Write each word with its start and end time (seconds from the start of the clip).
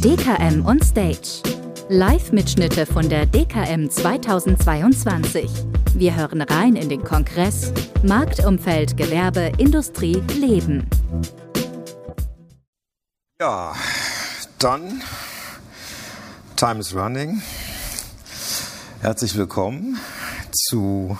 DKM 0.00 0.64
on 0.64 0.80
Stage. 0.80 1.42
Live-Mitschnitte 1.90 2.86
von 2.86 3.10
der 3.10 3.26
DKM 3.26 3.90
2022. 3.90 5.50
Wir 5.92 6.16
hören 6.16 6.40
rein 6.40 6.76
in 6.76 6.88
den 6.88 7.04
Kongress 7.04 7.74
Marktumfeld, 8.04 8.96
Gewerbe, 8.96 9.52
Industrie, 9.58 10.22
Leben. 10.38 10.88
Ja, 13.38 13.74
dann 14.58 15.02
Time 16.56 16.80
is 16.80 16.94
running. 16.94 17.42
Herzlich 19.02 19.36
willkommen 19.36 19.98
zu 20.52 21.18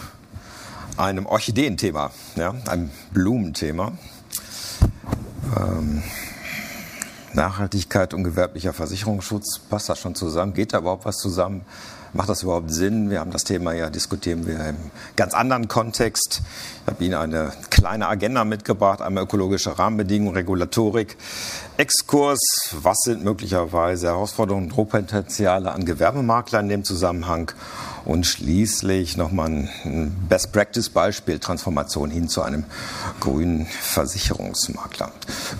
einem 0.97 1.27
Orchideenthema, 1.27 2.11
ja, 2.37 2.55
einem 2.69 2.91
Blumenthema. 3.13 3.93
Ähm, 5.57 6.03
Nachhaltigkeit 7.35 8.15
und 8.15 8.25
gewerblicher 8.25 8.73
Versicherungsschutz, 8.73 9.59
passt 9.59 9.89
das 9.89 9.99
schon 9.99 10.15
zusammen? 10.15 10.55
Geht 10.55 10.73
da 10.73 10.79
überhaupt 10.79 11.05
was 11.05 11.19
zusammen? 11.19 11.63
Macht 12.17 12.29
das 12.29 12.45
überhaupt 12.45 12.71
Sinn? 12.73 13.11
Wir 13.11 13.19
haben 13.19 13.33
das 13.33 13.43
Thema 13.43 13.73
ja, 13.73 13.91
diskutieren 13.91 14.47
wir 14.47 14.55
im 14.69 14.77
ganz 15.17 15.35
anderen 15.35 15.67
Kontext. 15.67 16.43
Ich 16.85 16.93
habe 16.93 17.05
Ihnen 17.05 17.15
eine 17.15 17.53
kleine 17.71 18.07
Agenda 18.07 18.45
mitgebracht, 18.45 19.03
einmal 19.03 19.25
ökologische 19.25 19.77
Rahmenbedingungen, 19.81 20.33
Regulatorik, 20.33 21.17
Exkurs, 21.77 22.39
was 22.83 22.99
sind 23.03 23.25
möglicherweise 23.25 24.07
Herausforderungen, 24.07 24.69
Drohpotenziale 24.69 25.73
an 25.73 25.85
Gewerbemakler 25.85 26.61
in 26.61 26.69
dem 26.69 26.85
Zusammenhang 26.85 27.51
und 28.05 28.27
schließlich 28.27 29.17
nochmal 29.17 29.69
ein 29.85 30.17
Best-Practice-Beispiel, 30.29 31.41
Transformation 31.41 32.11
hin 32.11 32.29
zu 32.29 32.43
einem 32.43 32.63
grünen 33.19 33.67
Versicherungsmakler. 33.67 35.11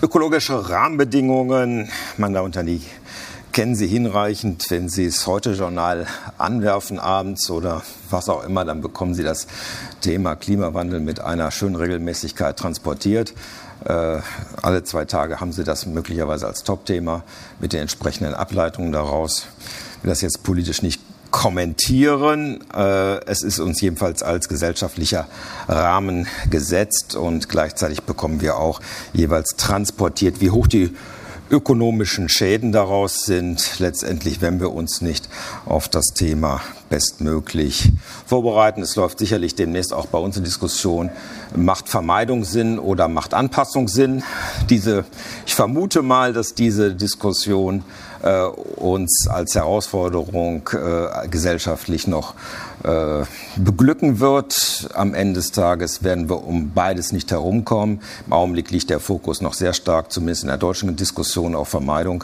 Ökologische 0.01 0.69
Rahmenbedingungen, 0.69 1.89
man 2.15 2.33
da 2.33 2.39
unter 2.41 2.63
die 2.63 2.81
kennen 3.55 3.75
Sie 3.75 3.87
hinreichend. 3.87 4.65
Wenn 4.69 4.89
Sie 4.89 5.05
das 5.05 5.25
Heute-Journal 5.27 6.07
anwerfen 6.37 6.99
abends 6.99 7.49
oder 7.49 7.83
was 8.09 8.27
auch 8.27 8.43
immer, 8.43 8.65
dann 8.65 8.81
bekommen 8.81 9.13
Sie 9.13 9.23
das 9.23 9.47
Thema 10.01 10.35
Klimawandel 10.35 10.99
mit 10.99 11.21
einer 11.21 11.51
schönen 11.51 11.77
Regelmäßigkeit 11.77 12.59
transportiert. 12.59 13.33
Äh, 13.85 14.17
alle 14.61 14.83
zwei 14.83 15.05
Tage 15.05 15.39
haben 15.39 15.53
Sie 15.53 15.63
das 15.63 15.85
möglicherweise 15.85 16.47
als 16.47 16.63
Top-Thema 16.63 17.23
mit 17.61 17.71
den 17.71 17.79
entsprechenden 17.79 18.33
Ableitungen 18.33 18.91
daraus. 18.91 19.47
Ich 19.99 20.03
will 20.03 20.09
das 20.09 20.19
jetzt 20.19 20.43
politisch 20.43 20.81
nicht 20.81 20.99
kommentieren. 21.31 22.59
Äh, 22.73 23.23
es 23.25 23.41
ist 23.41 23.59
uns 23.59 23.79
jedenfalls 23.79 24.21
als 24.21 24.49
gesellschaftlicher 24.49 25.29
Rahmen 25.69 26.27
gesetzt 26.49 27.15
und 27.15 27.47
gleichzeitig 27.47 28.03
bekommen 28.03 28.41
wir 28.41 28.57
auch 28.57 28.81
jeweils 29.13 29.55
transportiert, 29.55 30.41
wie 30.41 30.51
hoch 30.51 30.67
die 30.67 30.93
ökonomischen 31.49 32.29
Schäden 32.29 32.71
daraus 32.71 33.25
sind, 33.25 33.79
letztendlich, 33.79 34.41
wenn 34.41 34.59
wir 34.59 34.73
uns 34.73 35.01
nicht 35.01 35.29
auf 35.65 35.87
das 35.87 36.07
Thema 36.07 36.61
bestmöglich 36.89 37.91
vorbereiten. 38.25 38.81
Es 38.81 38.95
läuft 38.95 39.19
sicherlich 39.19 39.55
demnächst 39.55 39.93
auch 39.93 40.07
bei 40.07 40.17
uns 40.17 40.37
in 40.37 40.43
Diskussion, 40.43 41.09
macht 41.55 41.89
Vermeidung 41.89 42.43
Sinn 42.43 42.79
oder 42.79 43.07
macht 43.07 43.33
Anpassung 43.33 43.87
Sinn? 43.87 44.23
Diese, 44.69 45.05
ich 45.45 45.55
vermute 45.55 46.01
mal, 46.01 46.33
dass 46.33 46.53
diese 46.53 46.93
Diskussion 46.93 47.83
äh, 48.21 48.43
uns 48.45 49.27
als 49.29 49.55
Herausforderung 49.55 50.69
äh, 50.73 51.27
gesellschaftlich 51.27 52.07
noch 52.07 52.33
äh, 52.83 53.23
beglücken 53.55 54.19
wird. 54.19 54.89
Am 54.93 55.13
Ende 55.13 55.35
des 55.35 55.51
Tages 55.51 56.03
werden 56.03 56.29
wir 56.29 56.43
um 56.43 56.71
beides 56.73 57.11
nicht 57.11 57.31
herumkommen. 57.31 58.01
Im 58.25 58.33
Augenblick 58.33 58.71
liegt 58.71 58.89
der 58.89 58.99
Fokus 58.99 59.41
noch 59.41 59.53
sehr 59.53 59.73
stark, 59.73 60.11
zumindest 60.11 60.43
in 60.43 60.49
der 60.49 60.57
deutschen 60.57 60.95
Diskussion, 60.95 61.55
auf 61.55 61.69
Vermeidung. 61.69 62.23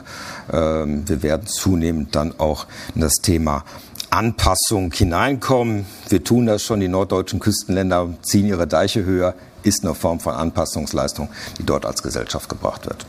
Ähm, 0.52 1.08
wir 1.08 1.24
werden 1.24 1.48
zunehmend 1.48 2.16
dann 2.16 2.34
auch 2.40 2.66
in 2.96 3.02
das 3.02 3.16
Thema 3.16 3.64
Anpassung 4.12 4.92
hineinkommen. 4.92 5.86
Wir 6.10 6.24
tun 6.24 6.46
das 6.46 6.64
schon. 6.64 6.82
Die 6.82 6.90
norddeutschen 6.90 7.40
Küstenländer 7.40 8.10
ziehen 8.22 8.46
ihre 8.46 8.68
Deiche 8.68 9.06
höher. 9.06 9.34
Ist 9.64 9.84
eine 9.84 9.96
Form 9.96 10.20
von 10.20 10.34
Anpassungsleistung, 10.34 11.30
die 11.58 11.66
dort 11.66 11.86
als 11.86 12.04
Gesellschaft 12.04 12.50
gebracht 12.50 12.88
wird. 12.88 13.06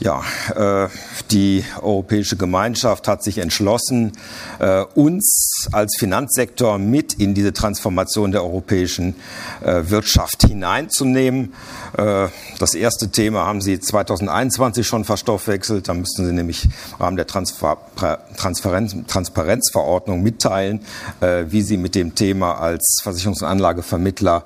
Ja, 0.00 0.22
äh, 0.54 0.88
die 1.30 1.64
Europäische 1.80 2.36
Gemeinschaft 2.36 3.08
hat 3.08 3.22
sich 3.22 3.38
entschlossen, 3.38 4.12
äh, 4.58 4.82
uns 4.94 5.68
als 5.72 5.96
Finanzsektor 5.98 6.78
mit 6.78 7.14
in 7.14 7.32
diese 7.34 7.52
Transformation 7.52 8.32
der 8.32 8.44
europäischen 8.44 9.14
äh, 9.62 9.82
Wirtschaft 9.86 10.46
hineinzunehmen. 10.46 11.52
Äh, 11.96 12.28
das 12.58 12.74
erste 12.74 13.10
Thema 13.10 13.46
haben 13.46 13.60
Sie 13.60 13.78
2021 13.80 14.86
schon 14.86 15.04
verstoffwechselt. 15.04 15.88
Da 15.88 15.94
müssten 15.94 16.26
Sie 16.26 16.32
nämlich 16.32 16.64
im 16.64 16.72
Rahmen 17.00 17.16
der 17.16 17.26
Transparenzverordnung 17.26 20.22
mitteilen, 20.22 20.80
wie 21.20 21.62
Sie 21.62 21.76
mit 21.76 21.94
dem 21.94 22.14
Thema 22.14 22.60
als 22.60 23.00
Versicherungs- 23.02 23.42
und 23.42 23.48
Anlagevermittler 23.48 24.44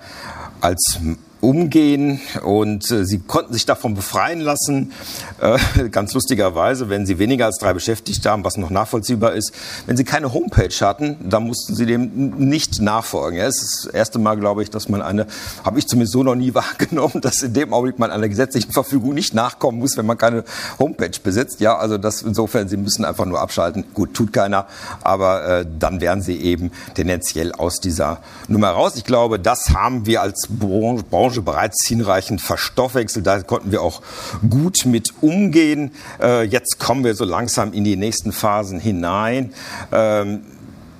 als 0.60 0.98
umgehen 1.40 2.20
und 2.42 2.90
äh, 2.90 3.04
sie 3.04 3.20
konnten 3.20 3.52
sich 3.52 3.66
davon 3.66 3.94
befreien 3.94 4.40
lassen. 4.40 4.92
Äh, 5.40 5.88
ganz 5.90 6.12
lustigerweise, 6.14 6.88
wenn 6.88 7.06
sie 7.06 7.18
weniger 7.18 7.46
als 7.46 7.58
drei 7.58 7.72
Beschäftigte 7.72 8.30
haben, 8.30 8.44
was 8.44 8.56
noch 8.56 8.70
nachvollziehbar 8.70 9.34
ist. 9.34 9.52
Wenn 9.86 9.96
sie 9.96 10.04
keine 10.04 10.32
Homepage 10.32 10.74
hatten, 10.80 11.16
dann 11.28 11.44
mussten 11.44 11.74
sie 11.74 11.86
dem 11.86 12.30
nicht 12.38 12.80
nachfolgen. 12.80 13.38
Ja, 13.38 13.46
es 13.46 13.62
ist 13.62 13.84
das 13.86 13.94
erste 13.94 14.18
Mal, 14.18 14.36
glaube 14.36 14.62
ich, 14.62 14.70
dass 14.70 14.88
man 14.88 15.02
eine, 15.02 15.26
habe 15.64 15.78
ich 15.78 15.86
zumindest 15.86 16.12
so 16.12 16.22
noch 16.22 16.34
nie 16.34 16.54
wahrgenommen, 16.58 17.20
dass 17.20 17.42
in 17.42 17.52
dem 17.52 17.72
Augenblick 17.72 17.98
man 17.98 18.10
einer 18.10 18.28
gesetzlichen 18.28 18.72
Verfügung 18.72 19.14
nicht 19.14 19.34
nachkommen 19.34 19.78
muss, 19.78 19.96
wenn 19.96 20.06
man 20.06 20.18
keine 20.18 20.44
Homepage 20.78 21.18
besitzt. 21.22 21.60
Ja, 21.60 21.76
also 21.76 21.98
das 21.98 22.22
insofern, 22.22 22.68
sie 22.68 22.76
müssen 22.76 23.04
einfach 23.04 23.26
nur 23.26 23.40
abschalten. 23.40 23.84
Gut, 23.94 24.14
tut 24.14 24.32
keiner, 24.32 24.66
aber 25.02 25.60
äh, 25.60 25.66
dann 25.78 26.00
wären 26.00 26.20
sie 26.20 26.36
eben 26.36 26.72
tendenziell 26.94 27.52
aus 27.52 27.80
dieser 27.80 28.18
Nummer 28.48 28.70
raus. 28.70 28.94
Ich 28.96 29.04
glaube, 29.04 29.38
das 29.38 29.70
haben 29.70 30.06
wir 30.06 30.22
als 30.22 30.48
Branche 30.48 31.27
Branche 31.28 31.42
bereits 31.42 31.86
hinreichend 31.86 32.40
verstoffwechselt. 32.40 33.26
Da 33.26 33.42
konnten 33.42 33.70
wir 33.70 33.82
auch 33.82 34.00
gut 34.48 34.86
mit 34.86 35.12
umgehen. 35.20 35.90
Äh, 36.22 36.44
jetzt 36.44 36.78
kommen 36.78 37.04
wir 37.04 37.14
so 37.14 37.24
langsam 37.24 37.74
in 37.74 37.84
die 37.84 37.96
nächsten 37.96 38.32
Phasen 38.32 38.80
hinein. 38.80 39.52
Ähm, 39.92 40.40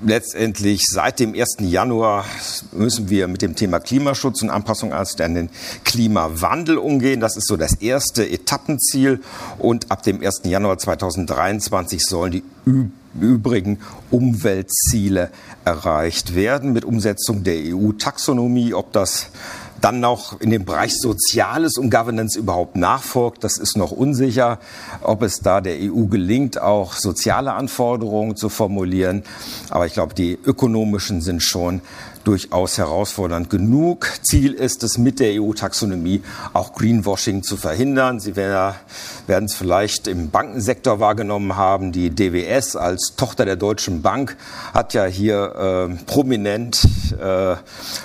letztendlich 0.03 0.83
seit 0.87 1.19
dem 1.19 1.35
1. 1.35 1.57
Januar 1.61 2.27
müssen 2.73 3.09
wir 3.09 3.27
mit 3.27 3.41
dem 3.41 3.57
Thema 3.57 3.81
Klimaschutz 3.81 4.43
und 4.43 4.51
Anpassung 4.51 4.93
an 4.93 5.07
den 5.17 5.49
Klimawandel 5.85 6.77
umgehen. 6.77 7.21
Das 7.21 7.39
ist 7.39 7.49
so 7.49 7.57
das 7.57 7.75
erste 7.77 8.29
Etappenziel. 8.29 9.21
Und 9.59 9.91
ab 9.91 10.03
dem 10.03 10.23
1. 10.23 10.43
Januar 10.45 10.77
2023 10.77 12.03
sollen 12.05 12.33
die 12.33 12.45
übrigen 13.19 13.79
Umweltziele 14.11 15.31
erreicht 15.65 16.35
werden 16.35 16.73
mit 16.73 16.85
Umsetzung 16.85 17.45
der 17.45 17.57
EU-Taxonomie. 17.57 18.75
Ob 18.75 18.93
das 18.93 19.29
dann 19.81 20.01
noch 20.01 20.41
in 20.41 20.51
dem 20.51 20.65
Bereich 20.65 20.99
Soziales 20.99 21.77
und 21.77 21.91
Governance 21.91 22.39
überhaupt 22.39 22.77
nachfolgt. 22.77 23.45
Das 23.45 23.59
ist 23.59 23.77
noch 23.77 23.91
unsicher, 23.91 24.59
ob 25.03 25.23
es 25.23 25.41
da 25.41 25.61
der 25.61 25.77
EU 25.81 26.07
gelingt, 26.07 26.61
auch 26.61 26.95
soziale 26.95 27.53
Anforderungen 27.53 28.37
zu 28.37 28.49
formulieren. 28.49 29.23
Aber 29.71 29.87
ich 29.87 29.93
glaube, 29.93 30.15
die 30.15 30.39
ökonomischen 30.45 31.21
sind 31.21 31.43
schon 31.43 31.81
durchaus 32.29 32.77
herausfordernd 32.77 33.49
genug. 33.49 34.07
Ziel 34.21 34.53
ist 34.53 34.83
es, 34.83 34.99
mit 34.99 35.19
der 35.19 35.41
EU-Taxonomie 35.41 36.23
auch 36.53 36.75
Greenwashing 36.75 37.43
zu 37.43 37.57
verhindern. 37.57 38.21
Sie 38.21 38.37
werden 38.37 39.47
es 39.47 39.55
vielleicht 39.55 40.07
im 40.07 40.29
Bankensektor 40.29 41.01
wahrgenommen 41.01 41.57
haben. 41.57 41.91
Die 41.91 42.11
DWS 42.11 42.77
als 42.77 43.15
Tochter 43.17 43.47
der 43.47 43.57
Deutschen 43.57 44.03
Bank 44.03 44.37
hat 44.75 44.93
ja 44.93 45.07
hier 45.07 45.89
äh, 45.89 46.05
prominent 46.05 46.87
äh, 47.19 47.57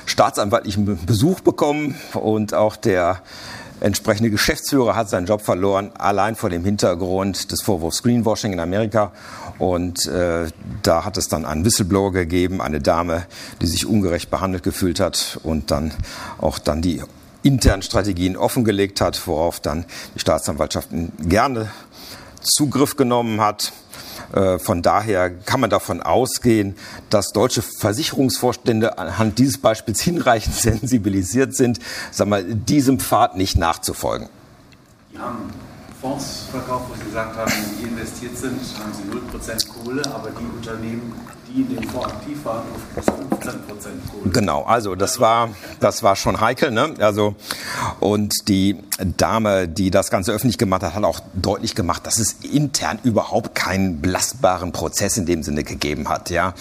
staatsanwaltlichen 0.06 1.06
Besuch 1.06 1.42
bekommen 1.42 1.96
und 2.14 2.54
auch 2.54 2.78
der 2.78 3.22
entsprechende 3.84 4.30
Geschäftsführer 4.30 4.96
hat 4.96 5.10
seinen 5.10 5.26
Job 5.26 5.42
verloren, 5.42 5.92
allein 5.98 6.36
vor 6.36 6.50
dem 6.50 6.64
Hintergrund 6.64 7.52
des 7.52 7.62
Vorwurfs 7.62 8.02
Greenwashing 8.02 8.54
in 8.54 8.60
Amerika. 8.60 9.12
Und 9.60 10.08
äh, 10.08 10.48
da 10.82 11.04
hat 11.06 11.18
es 11.18 11.28
dann 11.28 11.46
einen 11.46 11.66
Whistleblower 11.66 12.14
gegeben, 12.14 12.62
eine 12.62 12.80
Dame, 12.80 13.26
die 13.62 13.68
sich 13.68 13.86
ungerecht 13.86 14.32
behandelt 14.32 14.64
gefühlt 14.64 15.00
hat 15.00 15.38
und 15.44 15.70
dann 15.70 15.92
auch 16.40 16.60
dann 16.60 16.82
die 16.82 17.04
internen 17.44 17.82
Strategien 17.82 18.38
offengelegt 18.38 19.02
hat, 19.02 19.28
worauf 19.28 19.60
dann 19.60 19.86
die 20.16 20.20
Staatsanwaltschaft 20.20 20.90
gerne 21.20 21.70
Zugriff 22.42 22.96
genommen 22.96 23.42
hat. 23.42 23.74
Äh, 24.34 24.58
von 24.60 24.82
daher 24.82 25.30
kann 25.30 25.60
man 25.60 25.70
davon 25.70 26.02
ausgehen, 26.02 26.76
dass 27.10 27.30
deutsche 27.30 27.62
Versicherungsvorstände 27.62 28.98
anhand 28.98 29.40
dieses 29.40 29.58
Beispiels 29.60 30.02
hinreichend 30.02 30.56
sensibilisiert 30.60 31.56
sind, 31.56 31.80
sag 32.12 32.28
mal, 32.28 32.44
diesem 32.44 33.00
Pfad 33.00 33.38
nicht 33.38 33.58
nachzufolgen. 33.58 34.28
Die 35.14 35.20
haben 35.20 35.52
Fonds 36.02 36.48
verkauft, 36.52 36.86
wo 36.90 36.96
Sie 36.96 37.06
gesagt 37.06 37.38
haben, 37.38 37.52
die 37.80 37.88
investiert 37.88 38.38
sind, 38.38 38.60
haben 38.80 38.92
Sie 38.92 39.38
0% 39.38 39.68
Kohle, 39.70 40.02
aber 40.14 40.32
die 40.32 40.58
Unternehmen, 40.58 41.14
die 41.54 41.62
in 41.62 41.76
dem 41.76 41.90
Fonds 41.90 42.08
aktiv 42.08 42.38
waren, 42.44 42.64
bis 42.96 43.06
15% 43.06 43.54
Kohle. 44.12 44.32
Genau, 44.32 44.64
also 44.64 44.96
das 44.96 45.20
war, 45.20 45.50
das 45.80 46.02
war 46.02 46.16
schon 46.16 46.42
heikel. 46.42 46.72
Ne? 46.72 46.96
Also, 47.00 47.36
und 48.00 48.48
die 48.48 48.78
Dame, 49.18 49.68
die 49.68 49.92
das 49.92 50.10
Ganze 50.10 50.32
öffentlich 50.32 50.58
gemacht 50.58 50.84
hat, 50.84 50.96
hat 50.96 51.04
auch 51.04 51.20
deutlich 51.34 51.76
gemacht, 51.76 52.08
dass 52.08 52.18
es 52.18 52.34
intern 52.44 53.00
überhaupt 53.04 53.56
keinen 53.56 54.02
belastbaren 54.02 54.72
Prozess 54.72 55.18
in 55.18 55.26
dem 55.26 55.44
Sinne 55.44 55.64
gegeben 55.64 56.10
hat. 56.10 56.30
Ja? 56.30 56.54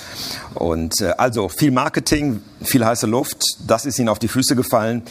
Und 0.55 1.01
äh, 1.01 1.15
also 1.17 1.49
viel 1.49 1.71
Marketing, 1.71 2.43
viel 2.63 2.85
heiße 2.85 3.07
Luft, 3.07 3.43
das 3.67 3.87
ist 3.87 3.99
ihnen 3.99 4.09
auf 4.09 4.19
die 4.19 4.29
Füße 4.29 4.57
gefallen. 4.57 5.03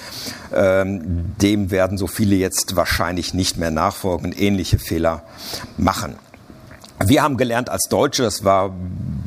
Ähm, 0.54 1.36
dem 1.42 1.72
werden 1.72 1.98
so 1.98 2.07
viele 2.07 2.36
jetzt 2.36 2.75
wahrscheinlich 2.75 3.34
nicht 3.34 3.57
mehr 3.57 3.72
nachfolgen 3.72 4.27
und 4.27 4.39
ähnliche 4.39 4.77
Fehler 4.77 5.24
machen. 5.77 6.16
Wir 7.06 7.24
haben 7.24 7.38
gelernt 7.38 7.69
als 7.69 7.88
Deutsche, 7.89 8.24
das 8.24 8.44
war 8.44 8.72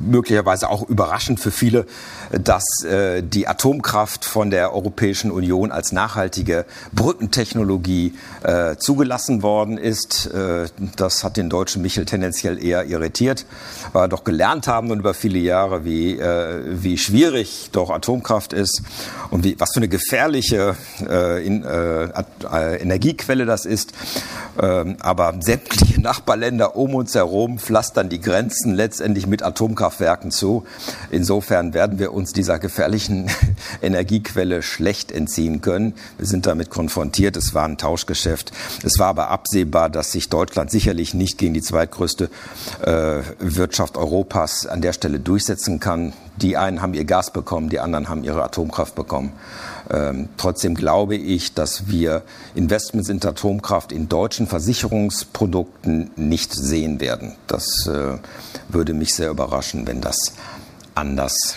möglicherweise 0.06 0.68
auch 0.68 0.88
überraschend 0.88 1.40
für 1.40 1.50
viele, 1.50 1.86
dass 2.30 2.64
äh, 2.84 3.22
die 3.22 3.46
Atomkraft 3.46 4.24
von 4.24 4.50
der 4.50 4.72
Europäischen 4.72 5.30
Union 5.30 5.72
als 5.72 5.92
nachhaltige 5.92 6.64
Brückentechnologie 6.92 8.14
äh, 8.42 8.76
zugelassen 8.76 9.42
worden 9.42 9.78
ist. 9.78 10.26
Äh, 10.26 10.66
das 10.96 11.24
hat 11.24 11.36
den 11.36 11.48
deutschen 11.50 11.82
Michel 11.82 12.04
tendenziell 12.04 12.62
eher 12.62 12.84
irritiert, 12.86 13.46
weil 13.92 14.04
wir 14.04 14.08
doch 14.08 14.24
gelernt 14.24 14.66
haben 14.66 14.90
und 14.90 15.00
über 15.00 15.14
viele 15.14 15.38
Jahre, 15.38 15.84
wie, 15.84 16.18
wie 16.18 16.98
schwierig 16.98 17.70
doch 17.72 17.90
Atomkraft 17.90 18.52
ist 18.52 18.82
und 19.30 19.44
wie, 19.44 19.58
was 19.58 19.72
für 19.72 19.80
eine 19.80 19.88
gefährliche 19.88 20.76
äh, 21.08 21.44
äh, 21.44 22.76
Energiequelle 22.80 23.46
das 23.46 23.64
ist. 23.64 23.92
Ähm, 24.60 24.96
aber 25.00 25.34
sämtliche 25.40 26.00
Nachbarländer 26.00 26.76
um 26.76 26.94
uns 26.94 27.14
herum 27.14 27.58
pflastern 27.58 28.08
die 28.08 28.20
Grenzen 28.20 28.74
letztendlich 28.74 29.26
mit 29.26 29.42
Atomkraftwerken 29.94 30.30
zu. 30.30 30.64
Insofern 31.10 31.74
werden 31.74 31.98
wir 31.98 32.12
uns 32.12 32.32
dieser 32.32 32.58
gefährlichen 32.58 33.30
Energiequelle 33.82 34.62
schlecht 34.62 35.12
entziehen 35.12 35.60
können. 35.60 35.94
Wir 36.18 36.26
sind 36.26 36.46
damit 36.46 36.70
konfrontiert. 36.70 37.36
Es 37.36 37.54
war 37.54 37.64
ein 37.64 37.78
Tauschgeschäft. 37.78 38.52
Es 38.82 38.98
war 38.98 39.08
aber 39.08 39.28
absehbar, 39.28 39.90
dass 39.90 40.12
sich 40.12 40.28
Deutschland 40.28 40.70
sicherlich 40.70 41.14
nicht 41.14 41.38
gegen 41.38 41.54
die 41.54 41.62
zweitgrößte 41.62 42.28
äh, 42.82 43.22
Wirtschaft 43.38 43.96
Europas 43.96 44.66
an 44.66 44.80
der 44.80 44.92
Stelle 44.92 45.20
durchsetzen 45.20 45.80
kann. 45.80 46.12
Die 46.36 46.56
einen 46.56 46.82
haben 46.82 46.94
ihr 46.94 47.04
Gas 47.04 47.32
bekommen, 47.32 47.68
die 47.68 47.78
anderen 47.78 48.08
haben 48.08 48.24
ihre 48.24 48.42
Atomkraft 48.42 48.94
bekommen. 48.94 49.32
Ähm, 49.90 50.28
trotzdem 50.36 50.74
glaube 50.74 51.16
ich, 51.16 51.54
dass 51.54 51.88
wir 51.88 52.22
Investments 52.54 53.08
in 53.08 53.24
Atomkraft 53.24 53.92
in 53.92 54.08
deutschen 54.08 54.46
Versicherungsprodukten 54.46 56.10
nicht 56.16 56.52
sehen 56.52 57.00
werden. 57.00 57.36
Das 57.46 57.86
äh, 57.86 58.18
würde 58.68 58.94
mich 58.94 59.14
sehr 59.14 59.30
überraschen, 59.30 59.86
wenn 59.86 60.00
das 60.00 60.32
anders 60.94 61.56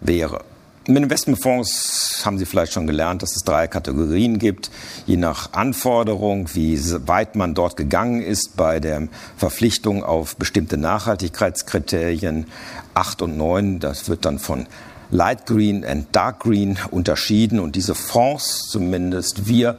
wäre. 0.00 0.42
Im 0.86 0.96
Investmentfonds 0.96 2.22
haben 2.24 2.38
Sie 2.38 2.46
vielleicht 2.46 2.72
schon 2.72 2.86
gelernt, 2.86 3.22
dass 3.22 3.36
es 3.36 3.42
drei 3.42 3.68
Kategorien 3.68 4.38
gibt, 4.38 4.70
je 5.04 5.18
nach 5.18 5.52
Anforderung, 5.52 6.48
wie 6.54 6.80
weit 7.06 7.36
man 7.36 7.54
dort 7.54 7.76
gegangen 7.76 8.22
ist 8.22 8.56
bei 8.56 8.80
der 8.80 9.08
Verpflichtung 9.36 10.02
auf 10.02 10.36
bestimmte 10.36 10.78
Nachhaltigkeitskriterien. 10.78 12.46
Acht 12.94 13.20
und 13.20 13.36
neun, 13.36 13.78
das 13.78 14.08
wird 14.08 14.24
dann 14.24 14.38
von 14.38 14.66
Light 15.10 15.44
Green 15.44 15.84
und 15.84 16.06
Dark 16.12 16.40
Green 16.40 16.78
unterschieden 16.90 17.60
und 17.60 17.76
diese 17.76 17.94
Fonds, 17.94 18.68
zumindest 18.70 19.46
wir 19.46 19.76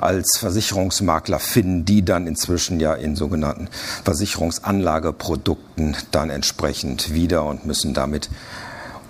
als 0.00 0.38
Versicherungsmakler 0.38 1.38
finden 1.38 1.84
die 1.84 2.04
dann 2.04 2.26
inzwischen 2.26 2.80
ja 2.80 2.94
in 2.94 3.14
sogenannten 3.14 3.68
Versicherungsanlageprodukten 4.02 5.96
dann 6.10 6.30
entsprechend 6.30 7.14
wieder 7.14 7.44
und 7.44 7.66
müssen 7.66 7.94
damit 7.94 8.30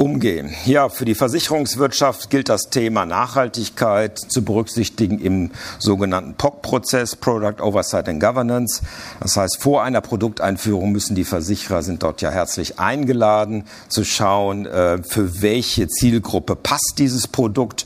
umgehen. 0.00 0.50
Ja, 0.64 0.88
für 0.88 1.04
die 1.04 1.14
Versicherungswirtschaft 1.14 2.30
gilt 2.30 2.48
das 2.48 2.70
Thema 2.70 3.04
Nachhaltigkeit 3.04 4.18
zu 4.18 4.42
berücksichtigen 4.42 5.18
im 5.18 5.50
sogenannten 5.78 6.34
POC-Prozess, 6.34 7.16
Product 7.16 7.60
Oversight 7.60 8.08
and 8.08 8.18
Governance. 8.18 8.80
Das 9.20 9.36
heißt, 9.36 9.58
vor 9.60 9.82
einer 9.82 10.00
Produkteinführung 10.00 10.90
müssen 10.90 11.14
die 11.14 11.24
Versicherer, 11.24 11.82
sind 11.82 12.02
dort 12.02 12.22
ja 12.22 12.30
herzlich 12.30 12.78
eingeladen, 12.78 13.64
zu 13.88 14.04
schauen, 14.04 14.64
äh, 14.64 15.02
für 15.02 15.42
welche 15.42 15.86
Zielgruppe 15.86 16.56
passt 16.56 16.94
dieses 16.96 17.28
Produkt. 17.28 17.84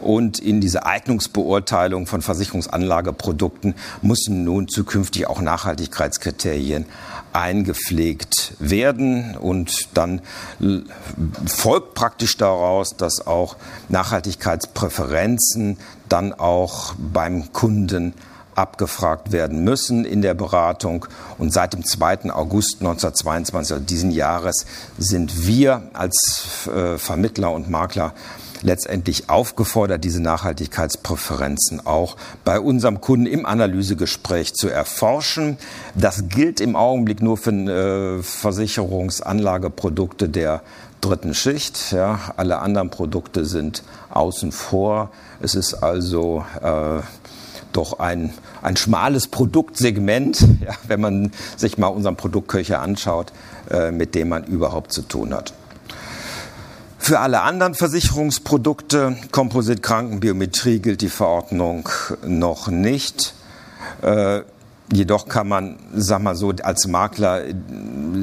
Und 0.00 0.38
in 0.38 0.60
diese 0.60 0.86
Eignungsbeurteilung 0.86 2.06
von 2.06 2.22
Versicherungsanlageprodukten 2.22 3.74
müssen 4.02 4.44
nun 4.44 4.68
zukünftig 4.68 5.26
auch 5.26 5.40
Nachhaltigkeitskriterien 5.40 6.86
eingepflegt 7.36 8.54
werden 8.58 9.36
und 9.36 9.88
dann 9.94 10.22
folgt 11.46 11.94
praktisch 11.94 12.38
daraus, 12.38 12.96
dass 12.96 13.26
auch 13.26 13.56
Nachhaltigkeitspräferenzen 13.90 15.76
dann 16.08 16.32
auch 16.32 16.94
beim 16.96 17.52
Kunden 17.52 18.14
abgefragt 18.54 19.32
werden 19.32 19.64
müssen 19.64 20.06
in 20.06 20.22
der 20.22 20.32
Beratung. 20.32 21.04
Und 21.36 21.52
seit 21.52 21.74
dem 21.74 21.84
2. 21.84 22.30
August 22.32 22.76
1922, 22.80 23.74
also 23.74 23.84
diesen 23.84 24.10
Jahres, 24.10 24.64
sind 24.96 25.46
wir 25.46 25.90
als 25.92 26.66
äh, 26.74 26.96
Vermittler 26.96 27.52
und 27.52 27.68
Makler 27.68 28.14
letztendlich 28.66 29.30
aufgefordert, 29.30 30.04
diese 30.04 30.20
Nachhaltigkeitspräferenzen 30.20 31.86
auch 31.86 32.16
bei 32.44 32.60
unserem 32.60 33.00
Kunden 33.00 33.26
im 33.26 33.46
Analysegespräch 33.46 34.54
zu 34.54 34.68
erforschen. 34.68 35.56
Das 35.94 36.28
gilt 36.28 36.60
im 36.60 36.74
Augenblick 36.74 37.22
nur 37.22 37.36
für 37.36 37.52
äh, 37.52 38.20
Versicherungsanlageprodukte 38.22 40.28
der 40.28 40.62
dritten 41.00 41.32
Schicht. 41.32 41.92
Ja. 41.92 42.18
Alle 42.36 42.58
anderen 42.58 42.90
Produkte 42.90 43.44
sind 43.44 43.84
außen 44.10 44.50
vor. 44.50 45.12
Es 45.40 45.54
ist 45.54 45.74
also 45.74 46.44
äh, 46.60 47.00
doch 47.72 48.00
ein, 48.00 48.34
ein 48.62 48.76
schmales 48.76 49.28
Produktsegment, 49.28 50.40
ja, 50.66 50.74
wenn 50.88 51.00
man 51.00 51.30
sich 51.56 51.78
mal 51.78 51.86
unseren 51.88 52.16
Produktköcher 52.16 52.80
anschaut, 52.80 53.32
äh, 53.70 53.92
mit 53.92 54.16
dem 54.16 54.30
man 54.30 54.42
überhaupt 54.44 54.92
zu 54.92 55.02
tun 55.02 55.32
hat. 55.32 55.54
Für 57.06 57.20
alle 57.20 57.42
anderen 57.42 57.76
Versicherungsprodukte, 57.76 59.16
Komposit, 59.30 59.80
Krankenbiometrie, 59.80 60.80
gilt 60.80 61.02
die 61.02 61.08
Verordnung 61.08 61.88
noch 62.26 62.66
nicht. 62.66 63.32
Äh, 64.02 64.40
jedoch 64.92 65.28
kann 65.28 65.48
man, 65.48 65.76
sag 65.94 66.22
mal 66.22 66.36
so, 66.36 66.52
als 66.62 66.86
Makler 66.86 67.42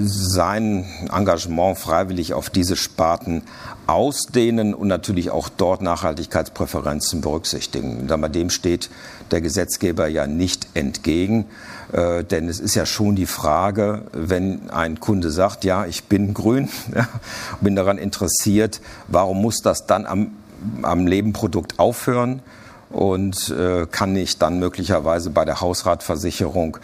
sein 0.06 0.86
Engagement 1.12 1.78
freiwillig 1.78 2.34
auf 2.34 2.50
diese 2.50 2.76
Sparten 2.76 3.44
ausdehnen 3.86 4.74
und 4.74 4.88
natürlich 4.88 5.30
auch 5.30 5.50
dort 5.50 5.82
Nachhaltigkeitspräferenzen 5.82 7.22
berücksichtigen. 7.22 8.08
Dem 8.08 8.50
steht 8.50 8.90
der 9.32 9.42
Gesetzgeber 9.42 10.08
ja 10.08 10.26
nicht 10.28 10.68
entgegen. 10.74 11.46
Äh, 11.92 12.24
denn 12.24 12.48
es 12.48 12.60
ist 12.60 12.76
ja 12.76 12.86
schon 12.86 13.16
die 13.16 13.26
Frage, 13.26 14.04
wenn 14.14 14.70
ein 14.70 15.00
Kunde 15.00 15.32
sagt, 15.32 15.64
ja, 15.64 15.86
ich 15.86 16.06
bin 16.06 16.34
grün, 16.34 16.70
bin 17.62 17.76
daran 17.76 17.98
interessiert, 17.98 18.82
warum 19.10 19.42
muss 19.42 19.58
das 19.62 19.86
dann 19.86 20.06
am, 20.06 20.32
am 20.82 21.06
Lebenprodukt 21.06 21.78
aufhören? 21.80 22.42
Und 22.94 23.50
äh, 23.50 23.88
kann 23.90 24.16
ich 24.16 24.38
dann 24.38 24.60
möglicherweise 24.60 25.32
bei 25.32 25.46
der 25.46 25.62
Hausratversicherung 25.62 26.78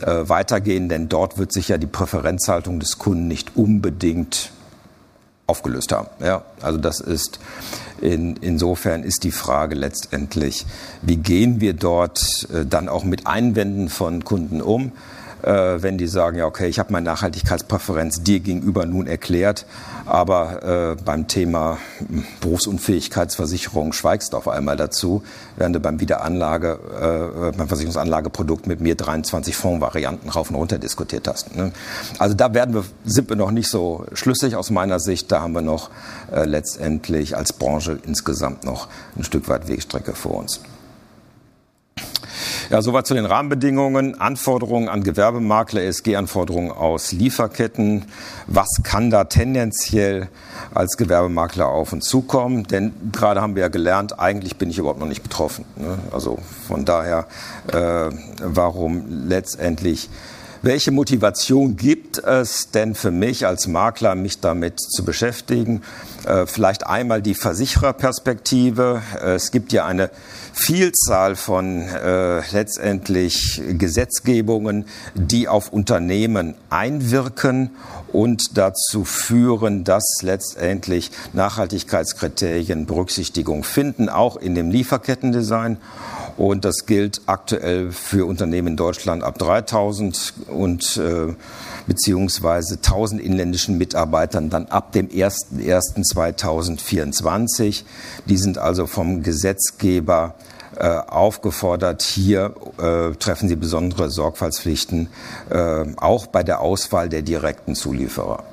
äh, 0.00 0.28
weitergehen, 0.28 0.88
denn 0.88 1.08
dort 1.08 1.38
wird 1.38 1.52
sich 1.52 1.68
ja 1.68 1.76
die 1.76 1.88
Präferenzhaltung 1.88 2.80
des 2.80 2.98
Kunden 2.98 3.28
nicht 3.28 3.56
unbedingt 3.56 4.52
aufgelöst 5.46 5.92
haben. 5.92 6.08
Ja, 6.20 6.42
also 6.62 6.78
das 6.78 7.00
ist 7.00 7.40
in, 8.00 8.36
insofern 8.36 9.02
ist 9.02 9.24
die 9.24 9.30
Frage 9.30 9.74
letztendlich, 9.74 10.66
wie 11.02 11.16
gehen 11.16 11.60
wir 11.60 11.72
dort 11.72 12.48
äh, 12.52 12.64
dann 12.64 12.88
auch 12.88 13.04
mit 13.04 13.26
Einwänden 13.26 13.88
von 13.88 14.24
Kunden 14.24 14.62
um? 14.62 14.92
Äh, 15.42 15.82
wenn 15.82 15.98
die 15.98 16.06
sagen, 16.06 16.38
ja, 16.38 16.46
okay, 16.46 16.66
ich 16.66 16.78
habe 16.78 16.92
meine 16.92 17.06
Nachhaltigkeitspräferenz 17.06 18.22
dir 18.22 18.40
gegenüber 18.40 18.86
nun 18.86 19.06
erklärt, 19.06 19.66
aber 20.06 20.96
äh, 20.96 21.02
beim 21.02 21.28
Thema 21.28 21.78
hm, 21.98 22.24
Berufsunfähigkeitsversicherung 22.40 23.92
schweigst 23.92 24.32
du 24.32 24.36
auf 24.36 24.48
einmal 24.48 24.76
dazu, 24.76 25.22
während 25.56 25.76
du 25.76 25.80
beim 25.80 26.00
Wiederanlage, 26.00 26.78
äh, 27.52 27.56
beim 27.56 27.68
Versicherungsanlageprodukt 27.68 28.66
mit 28.66 28.80
mir 28.80 28.94
23 28.94 29.56
Fondsvarianten 29.56 30.30
rauf 30.30 30.50
und 30.50 30.56
runter 30.56 30.78
diskutiert 30.78 31.28
hast. 31.28 31.54
Ne? 31.56 31.72
Also 32.18 32.34
da 32.34 32.54
werden 32.54 32.74
wir, 32.74 32.84
sind 33.04 33.28
wir 33.28 33.36
noch 33.36 33.50
nicht 33.50 33.68
so 33.68 34.06
schlüssig 34.12 34.56
aus 34.56 34.70
meiner 34.70 35.00
Sicht. 35.00 35.30
Da 35.32 35.40
haben 35.42 35.54
wir 35.54 35.62
noch 35.62 35.90
äh, 36.32 36.44
letztendlich 36.44 37.36
als 37.36 37.52
Branche 37.52 37.98
insgesamt 38.06 38.64
noch 38.64 38.88
ein 39.16 39.24
Stück 39.24 39.48
weit 39.48 39.68
Wegstrecke 39.68 40.12
vor 40.12 40.36
uns. 40.36 40.60
Ja, 42.70 42.82
soweit 42.82 43.06
zu 43.06 43.14
den 43.14 43.26
Rahmenbedingungen. 43.26 44.20
Anforderungen 44.20 44.88
an 44.88 45.02
Gewerbemakler, 45.02 45.82
ESG-Anforderungen 45.82 46.70
aus 46.70 47.12
Lieferketten. 47.12 48.04
Was 48.46 48.68
kann 48.82 49.10
da 49.10 49.24
tendenziell 49.24 50.28
als 50.74 50.96
Gewerbemakler 50.96 51.68
auf 51.68 51.92
uns 51.92 52.06
zukommen? 52.06 52.64
Denn 52.64 52.92
gerade 53.12 53.40
haben 53.40 53.54
wir 53.54 53.62
ja 53.62 53.68
gelernt, 53.68 54.18
eigentlich 54.18 54.56
bin 54.56 54.70
ich 54.70 54.78
überhaupt 54.78 55.00
noch 55.00 55.06
nicht 55.06 55.22
betroffen. 55.22 55.64
Ne? 55.76 55.98
Also 56.12 56.38
von 56.66 56.84
daher, 56.84 57.26
äh, 57.72 58.10
warum 58.42 59.04
letztendlich 59.08 60.08
welche 60.66 60.90
Motivation 60.90 61.76
gibt 61.76 62.18
es 62.18 62.72
denn 62.72 62.96
für 62.96 63.12
mich 63.12 63.46
als 63.46 63.68
Makler, 63.68 64.16
mich 64.16 64.40
damit 64.40 64.80
zu 64.80 65.04
beschäftigen? 65.04 65.82
Äh, 66.26 66.46
vielleicht 66.46 66.84
einmal 66.88 67.22
die 67.22 67.36
Versichererperspektive. 67.36 69.00
Äh, 69.22 69.34
es 69.34 69.52
gibt 69.52 69.72
ja 69.72 69.86
eine 69.86 70.10
Vielzahl 70.52 71.36
von 71.36 71.82
äh, 71.82 72.40
letztendlich 72.50 73.62
Gesetzgebungen, 73.78 74.86
die 75.14 75.46
auf 75.46 75.72
Unternehmen 75.72 76.56
einwirken 76.68 77.70
und 78.12 78.56
dazu 78.58 79.04
führen, 79.04 79.84
dass 79.84 80.04
letztendlich 80.22 81.12
Nachhaltigkeitskriterien 81.32 82.86
Berücksichtigung 82.86 83.62
finden, 83.62 84.08
auch 84.08 84.36
in 84.36 84.56
dem 84.56 84.72
Lieferkettendesign. 84.72 85.76
Und 86.36 86.64
das 86.64 86.86
gilt 86.86 87.20
aktuell 87.26 87.92
für 87.92 88.26
Unternehmen 88.26 88.66
in 88.68 88.76
Deutschland 88.76 89.22
ab 89.22 89.38
3000 89.38 90.34
und 90.48 90.96
äh, 90.98 91.34
beziehungsweise 91.86 92.74
1000 92.74 93.22
inländischen 93.22 93.78
Mitarbeitern 93.78 94.50
dann 94.50 94.66
ab 94.66 94.92
dem 94.92 95.08
01.01.2024. 95.08 97.84
Die 98.26 98.36
sind 98.36 98.58
also 98.58 98.86
vom 98.86 99.22
Gesetzgeber 99.22 100.34
äh, 100.78 100.88
aufgefordert, 100.88 102.02
hier 102.02 102.54
äh, 102.78 103.14
treffen 103.14 103.48
sie 103.48 103.56
besondere 103.56 104.10
Sorgfaltspflichten, 104.10 105.08
äh, 105.48 105.86
auch 105.96 106.26
bei 106.26 106.42
der 106.42 106.60
Auswahl 106.60 107.08
der 107.08 107.22
direkten 107.22 107.74
Zulieferer. 107.74 108.44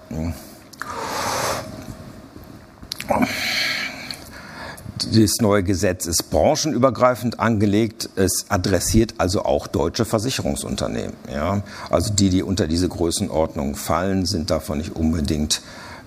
Das 5.16 5.42
neue 5.42 5.62
Gesetz 5.62 6.08
ist 6.08 6.32
branchenübergreifend 6.32 7.40
angelegt. 7.40 8.10
Es 8.16 8.46
adressiert 8.50 9.14
also 9.20 9.46
auch 9.46 9.68
deutsche 9.68 10.06
Versicherungsunternehmen. 10.06 11.14
Ja? 11.32 11.62
Also 11.92 12.12
die, 12.12 12.30
die 12.30 12.42
unter 12.42 12.66
diese 12.66 12.90
Größenordnung 12.90 13.76
fallen, 13.76 14.26
sind 14.26 14.50
davon 14.50 14.80
nicht 14.80 14.96
unbedingt 14.96 15.62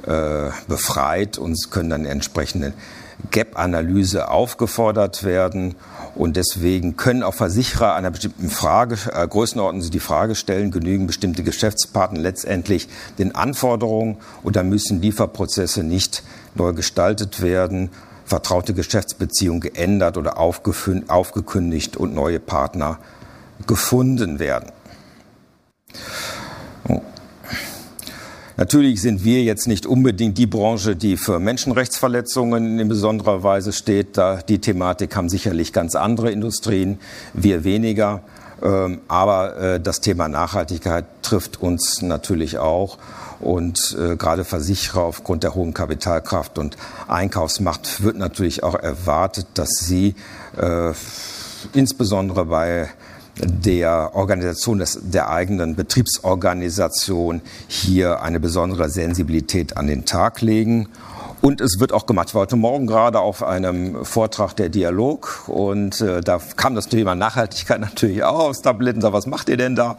äh, 0.04 0.50
befreit 0.66 1.38
und 1.38 1.70
können 1.70 1.90
dann 1.90 2.04
entsprechende 2.04 2.72
Gap-Analyse 3.30 4.28
aufgefordert 4.28 5.22
werden. 5.22 5.76
Und 6.16 6.36
deswegen 6.36 6.96
können 6.96 7.22
auch 7.22 7.34
Versicherer 7.34 7.94
einer 7.94 8.10
bestimmten 8.10 8.50
Frage, 8.50 8.98
äh, 9.12 9.28
Größenordnung 9.28 9.88
die 9.88 10.00
Frage 10.00 10.34
stellen, 10.34 10.72
genügen 10.72 11.06
bestimmte 11.06 11.44
Geschäftspartner 11.44 12.18
letztendlich 12.18 12.88
den 13.20 13.36
Anforderungen 13.36 14.16
oder 14.42 14.64
müssen 14.64 15.00
Lieferprozesse 15.00 15.84
nicht 15.84 16.24
neu 16.56 16.72
gestaltet 16.72 17.40
werden, 17.40 17.90
vertraute 18.26 18.74
Geschäftsbeziehungen 18.74 19.60
geändert 19.60 20.18
oder 20.18 20.38
aufgekündigt 20.38 21.96
und 21.96 22.14
neue 22.14 22.40
Partner 22.40 22.98
gefunden 23.66 24.38
werden. 24.38 24.70
Natürlich 28.58 29.02
sind 29.02 29.22
wir 29.22 29.42
jetzt 29.42 29.68
nicht 29.68 29.84
unbedingt 29.86 30.38
die 30.38 30.46
Branche, 30.46 30.96
die 30.96 31.18
für 31.18 31.38
Menschenrechtsverletzungen 31.38 32.78
in 32.78 32.88
besonderer 32.88 33.42
Weise 33.42 33.72
steht. 33.72 34.16
Da 34.16 34.36
die 34.36 34.60
Thematik 34.60 35.14
haben 35.14 35.28
sicherlich 35.28 35.74
ganz 35.74 35.94
andere 35.94 36.30
Industrien, 36.30 36.98
wir 37.34 37.64
weniger. 37.64 38.22
Ähm, 38.62 39.00
aber 39.08 39.56
äh, 39.56 39.80
das 39.80 40.00
Thema 40.00 40.28
Nachhaltigkeit 40.28 41.04
trifft 41.22 41.60
uns 41.60 42.02
natürlich 42.02 42.58
auch. 42.58 42.98
Und 43.38 43.96
äh, 44.00 44.16
gerade 44.16 44.44
Versicherer 44.44 45.02
aufgrund 45.02 45.42
der 45.42 45.54
hohen 45.54 45.74
Kapitalkraft 45.74 46.58
und 46.58 46.76
Einkaufsmacht 47.06 48.02
wird 48.02 48.16
natürlich 48.16 48.62
auch 48.62 48.74
erwartet, 48.74 49.46
dass 49.54 49.68
sie 49.80 50.14
äh, 50.56 50.92
insbesondere 51.74 52.46
bei 52.46 52.88
der 53.38 54.12
Organisation 54.14 54.78
des, 54.78 54.98
der 55.02 55.28
eigenen 55.28 55.76
Betriebsorganisation 55.76 57.42
hier 57.68 58.22
eine 58.22 58.40
besondere 58.40 58.88
Sensibilität 58.88 59.76
an 59.76 59.86
den 59.86 60.06
Tag 60.06 60.40
legen. 60.40 60.88
Und 61.46 61.60
es 61.60 61.78
wird 61.78 61.92
auch 61.92 62.06
gemacht. 62.06 62.30
Ich 62.30 62.34
war 62.34 62.42
heute 62.42 62.56
Morgen 62.56 62.88
gerade 62.88 63.20
auf 63.20 63.44
einem 63.44 64.04
Vortrag 64.04 64.54
der 64.54 64.68
Dialog 64.68 65.44
und 65.46 66.00
äh, 66.00 66.20
da 66.20 66.40
kam 66.56 66.74
das 66.74 66.88
Thema 66.88 67.14
Nachhaltigkeit 67.14 67.78
natürlich 67.80 68.24
auch 68.24 68.48
aufs 68.48 68.62
Tablett 68.62 68.96
und 68.96 69.02
sag, 69.02 69.12
was 69.12 69.28
macht 69.28 69.48
ihr 69.48 69.56
denn 69.56 69.76
da? 69.76 69.96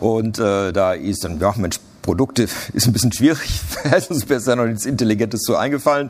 Und 0.00 0.38
äh, 0.38 0.72
da 0.72 0.94
ist 0.94 1.22
dann, 1.22 1.38
ja 1.38 1.52
Mensch, 1.58 1.80
Produkte 2.00 2.44
ist 2.72 2.86
ein 2.86 2.94
bisschen 2.94 3.12
schwierig. 3.12 3.60
Es 3.92 4.08
ist 4.08 4.26
bisher 4.26 4.56
noch 4.56 4.64
nichts 4.64 4.86
Intelligentes 4.86 5.42
zu 5.42 5.56
eingefallen. 5.56 6.08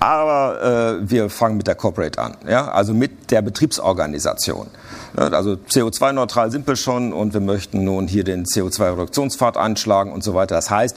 Aber 0.00 0.98
äh, 1.00 1.08
wir 1.08 1.30
fangen 1.30 1.56
mit 1.56 1.68
der 1.68 1.76
Corporate 1.76 2.20
an. 2.20 2.36
Ja? 2.48 2.72
Also 2.72 2.92
mit 2.92 3.30
der 3.30 3.40
Betriebsorganisation. 3.40 4.66
Also 5.14 5.52
CO2-neutral 5.52 6.50
sind 6.50 6.66
wir 6.66 6.74
schon 6.74 7.12
und 7.12 7.34
wir 7.34 7.40
möchten 7.40 7.84
nun 7.84 8.08
hier 8.08 8.24
den 8.24 8.46
CO2-Reduktionspfad 8.46 9.56
einschlagen 9.56 10.10
und 10.10 10.24
so 10.24 10.34
weiter. 10.34 10.56
Das 10.56 10.70
heißt, 10.70 10.96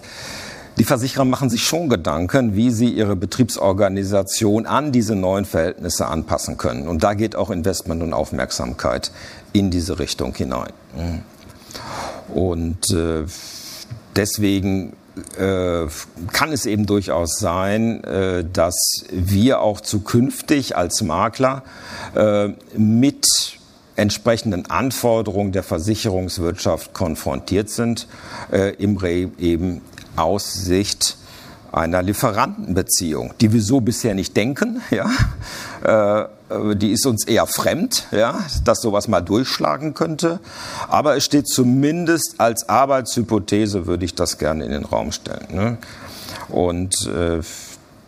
die 0.77 0.83
Versicherer 0.83 1.25
machen 1.25 1.49
sich 1.49 1.63
schon 1.63 1.89
Gedanken, 1.89 2.55
wie 2.55 2.69
sie 2.71 2.89
ihre 2.89 3.15
Betriebsorganisation 3.15 4.65
an 4.65 4.91
diese 4.91 5.15
neuen 5.15 5.45
Verhältnisse 5.45 6.07
anpassen 6.07 6.57
können. 6.57 6.87
Und 6.87 7.03
da 7.03 7.13
geht 7.13 7.35
auch 7.35 7.49
Investment 7.49 8.03
und 8.03 8.13
Aufmerksamkeit 8.13 9.11
in 9.53 9.71
diese 9.71 9.99
Richtung 9.99 10.35
hinein. 10.35 10.71
Und 12.33 12.91
äh, 12.91 13.23
deswegen 14.15 14.93
äh, 15.37 15.87
kann 16.31 16.51
es 16.51 16.65
eben 16.65 16.85
durchaus 16.85 17.39
sein, 17.39 18.03
äh, 18.03 18.45
dass 18.51 18.75
wir 19.11 19.61
auch 19.61 19.81
zukünftig 19.81 20.75
als 20.75 21.01
Makler 21.01 21.63
mit 22.75 23.25
entsprechenden 23.97 24.69
Anforderungen 24.69 25.51
der 25.51 25.63
Versicherungswirtschaft 25.63 26.93
konfrontiert 26.93 27.69
sind, 27.69 28.07
äh, 28.51 28.75
im 28.75 28.95
Re 28.95 29.31
eben 29.39 29.81
aus 30.17 30.53
Sicht 30.53 31.17
einer 31.71 32.01
Lieferantenbeziehung, 32.01 33.33
die 33.39 33.53
wir 33.53 33.61
so 33.61 33.81
bisher 33.81 34.15
nicht 34.15 34.35
denken, 34.35 34.81
ja, 34.91 35.09
äh, 35.83 36.75
die 36.75 36.91
ist 36.91 37.05
uns 37.05 37.25
eher 37.25 37.45
fremd, 37.45 38.07
ja, 38.11 38.39
dass 38.63 38.81
sowas 38.81 39.07
mal 39.07 39.21
durchschlagen 39.21 39.93
könnte. 39.93 40.39
Aber 40.87 41.17
es 41.17 41.25
steht 41.25 41.47
zumindest 41.47 42.35
als 42.37 42.69
Arbeitshypothese, 42.69 43.85
würde 43.85 44.05
ich 44.05 44.15
das 44.15 44.37
gerne 44.37 44.63
in 44.63 44.71
den 44.71 44.85
Raum 44.85 45.11
stellen. 45.11 45.47
Ne? 45.53 45.77
Und 46.47 46.95
äh, 47.07 47.41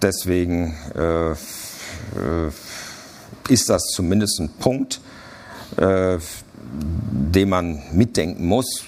deswegen 0.01 0.75
äh, 0.96 1.32
äh 1.32 2.51
ist 3.50 3.68
das 3.68 3.84
zumindest 3.96 4.39
ein 4.39 4.50
Punkt, 4.50 5.01
äh, 5.78 6.20
den 6.72 7.50
man 7.50 7.82
mitdenken 7.92 8.46
muss. 8.46 8.84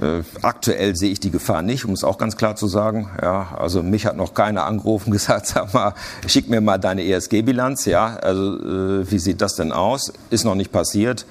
Äh, 0.00 0.22
aktuell 0.40 0.96
sehe 0.96 1.10
ich 1.10 1.20
die 1.20 1.30
Gefahr 1.30 1.62
nicht, 1.62 1.84
um 1.84 1.92
es 1.92 2.04
auch 2.04 2.16
ganz 2.16 2.36
klar 2.36 2.56
zu 2.56 2.68
sagen. 2.68 3.10
Ja, 3.20 3.54
also 3.58 3.82
mich 3.82 4.06
hat 4.06 4.16
noch 4.16 4.32
keiner 4.32 4.64
angerufen 4.64 5.10
gesagt, 5.12 5.46
sag 5.46 5.74
mal, 5.74 5.94
schick 6.26 6.48
mir 6.48 6.60
mal 6.60 6.78
deine 6.78 7.04
ESG-Bilanz. 7.04 7.84
Ja, 7.84 8.16
also 8.16 8.56
äh, 8.56 9.10
wie 9.10 9.18
sieht 9.18 9.40
das 9.40 9.56
denn 9.56 9.72
aus? 9.72 10.12
Ist 10.30 10.44
noch 10.44 10.54
nicht 10.54 10.72
passiert. 10.72 11.26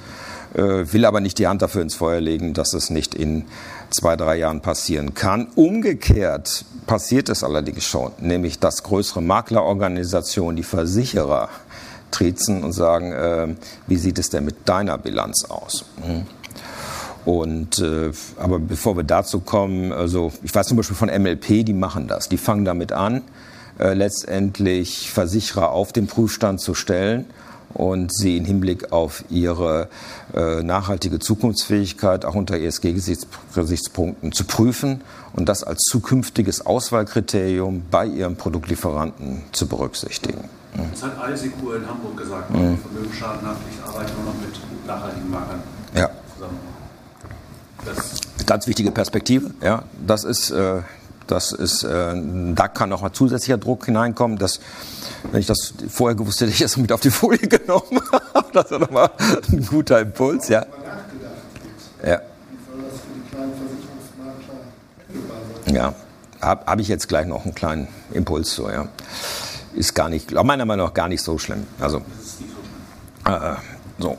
Äh, 0.53 0.91
will 0.93 1.05
aber 1.05 1.19
nicht 1.19 1.39
die 1.39 1.47
Hand 1.47 1.61
dafür 1.61 1.81
ins 1.81 1.95
Feuer 1.95 2.21
legen, 2.21 2.53
dass 2.53 2.73
es 2.73 2.89
nicht 2.89 3.15
in 3.15 3.45
zwei, 3.89 4.15
drei 4.15 4.37
Jahren 4.37 4.61
passieren 4.61 5.13
kann. 5.13 5.47
Umgekehrt 5.55 6.65
passiert 6.85 7.29
es 7.29 7.43
allerdings 7.43 7.85
schon, 7.85 8.11
nämlich 8.19 8.59
dass 8.59 8.83
größere 8.83 9.21
Maklerorganisationen, 9.21 10.55
die 10.55 10.63
Versicherer, 10.63 11.49
triezen 12.11 12.63
und 12.63 12.71
sagen, 12.71 13.11
äh, 13.11 13.47
wie 13.85 13.97
sieht 13.97 14.17
es 14.17 14.29
denn 14.29 14.45
mit 14.45 14.67
deiner 14.67 14.97
Bilanz 14.97 15.45
aus? 15.45 15.85
Mhm. 16.05 16.25
Und 17.25 17.79
äh, 17.79 18.11
aber 18.37 18.59
bevor 18.59 18.95
wir 18.97 19.03
dazu 19.03 19.39
kommen, 19.39 19.91
also 19.91 20.31
ich 20.43 20.53
weiß 20.53 20.67
zum 20.67 20.77
Beispiel 20.77 20.95
von 20.95 21.09
MLP, 21.09 21.65
die 21.65 21.73
machen 21.73 22.07
das, 22.07 22.29
die 22.29 22.37
fangen 22.37 22.65
damit 22.65 22.91
an, 22.91 23.21
äh, 23.77 23.93
letztendlich 23.93 25.11
Versicherer 25.11 25.71
auf 25.71 25.91
den 25.93 26.07
Prüfstand 26.07 26.61
zu 26.61 26.73
stellen 26.73 27.25
und 27.73 28.13
sie 28.13 28.37
im 28.37 28.45
Hinblick 28.45 28.91
auf 28.91 29.23
ihre 29.29 29.89
äh, 30.33 30.63
nachhaltige 30.63 31.19
Zukunftsfähigkeit 31.19 32.25
auch 32.25 32.35
unter 32.35 32.57
ESG-Gesichtspunkten 32.57 34.31
zu 34.31 34.43
prüfen 34.45 35.01
und 35.33 35.47
das 35.47 35.63
als 35.63 35.83
zukünftiges 35.83 36.65
Auswahlkriterium 36.65 37.83
bei 37.91 38.05
ihren 38.05 38.35
Produktlieferanten 38.35 39.43
zu 39.51 39.67
berücksichtigen. 39.67 40.49
Das 40.91 41.03
hat 41.03 41.19
Alsekur 41.19 41.77
in 41.77 41.87
Hamburg 41.87 42.17
gesagt, 42.17 42.51
mhm. 42.51 42.77
Vermögensschadenhaftpflicht 42.77 43.83
arbeiten 43.85 44.11
nur 44.17 44.33
noch 44.33 44.41
mit 44.41 44.87
nachhaltigen 44.87 45.29
Maklern 45.29 45.63
ja. 45.95 46.09
zusammen. 46.35 46.57
Ganz 48.45 48.67
wichtige 48.67 48.91
Perspektive, 48.91 49.51
ja. 49.61 49.83
Das 50.05 50.23
ist, 50.23 50.51
äh, 50.51 50.81
das 51.27 51.51
ist, 51.51 51.83
äh, 51.83 52.13
da 52.55 52.67
kann 52.67 52.89
noch 52.89 53.01
mal 53.01 53.13
zusätzlicher 53.13 53.57
Druck 53.57 53.85
hineinkommen. 53.85 54.37
Das 54.37 54.59
Wenn 55.31 55.39
ich 55.39 55.45
das 55.47 55.73
vorher 55.89 56.15
gewusst 56.15 56.41
hätte, 56.41 56.51
hätte 56.51 56.63
ich 56.63 56.71
das 56.71 56.77
mit 56.77 56.91
auf 56.91 57.01
die 57.01 57.11
Folie 57.11 57.37
genommen. 57.47 58.01
das 58.53 58.71
war 58.71 58.79
nochmal 58.79 59.11
ein 59.51 59.65
guter 59.65 59.99
Impuls, 59.99 60.47
ja. 60.47 60.65
Ja. 62.03 62.21
Ja, 65.71 65.93
habe 66.41 66.65
hab 66.65 66.79
ich 66.79 66.87
jetzt 66.87 67.07
gleich 67.07 67.27
noch 67.27 67.45
einen 67.45 67.53
kleinen 67.53 67.87
Impuls 68.11 68.55
so, 68.55 68.69
ja. 68.69 68.87
Ist 69.75 69.93
gar 69.93 70.09
nicht, 70.09 70.31
meiner 70.31 70.65
Meinung 70.65 70.87
nach 70.87 70.93
gar 70.95 71.07
nicht 71.07 71.21
so 71.21 71.37
schlimm. 71.37 71.67
Also, 71.79 72.01
äh, 73.25 73.55
so. 73.99 74.17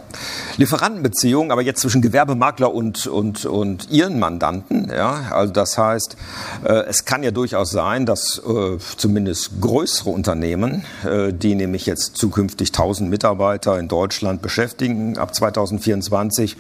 Lieferantenbeziehungen, 0.57 1.51
aber 1.51 1.63
jetzt 1.63 1.81
zwischen 1.81 2.03
Gewerbemakler 2.03 2.73
und, 2.73 3.07
und, 3.07 3.47
und 3.47 3.91
ihren 3.91 4.19
Mandanten. 4.19 4.91
Ja? 4.91 5.27
Also 5.31 5.53
das 5.53 5.79
heißt, 5.79 6.17
äh, 6.65 6.73
es 6.89 7.05
kann 7.05 7.23
ja 7.23 7.31
durchaus 7.31 7.71
sein, 7.71 8.07
dass 8.07 8.39
äh, 8.47 8.79
zumindest 8.97 9.61
größere 9.61 10.11
Unternehmen, 10.11 10.85
äh, 11.05 11.33
die 11.33 11.55
nämlich 11.55 11.87
jetzt 11.87 12.17
zukünftig 12.17 12.69
1000 12.69 13.09
Mitarbeiter 13.09 13.79
in 13.79 13.89
Deutschland 13.89 14.43
beschäftigen 14.43 15.17
ab 15.19 15.35
2024, 15.35 16.57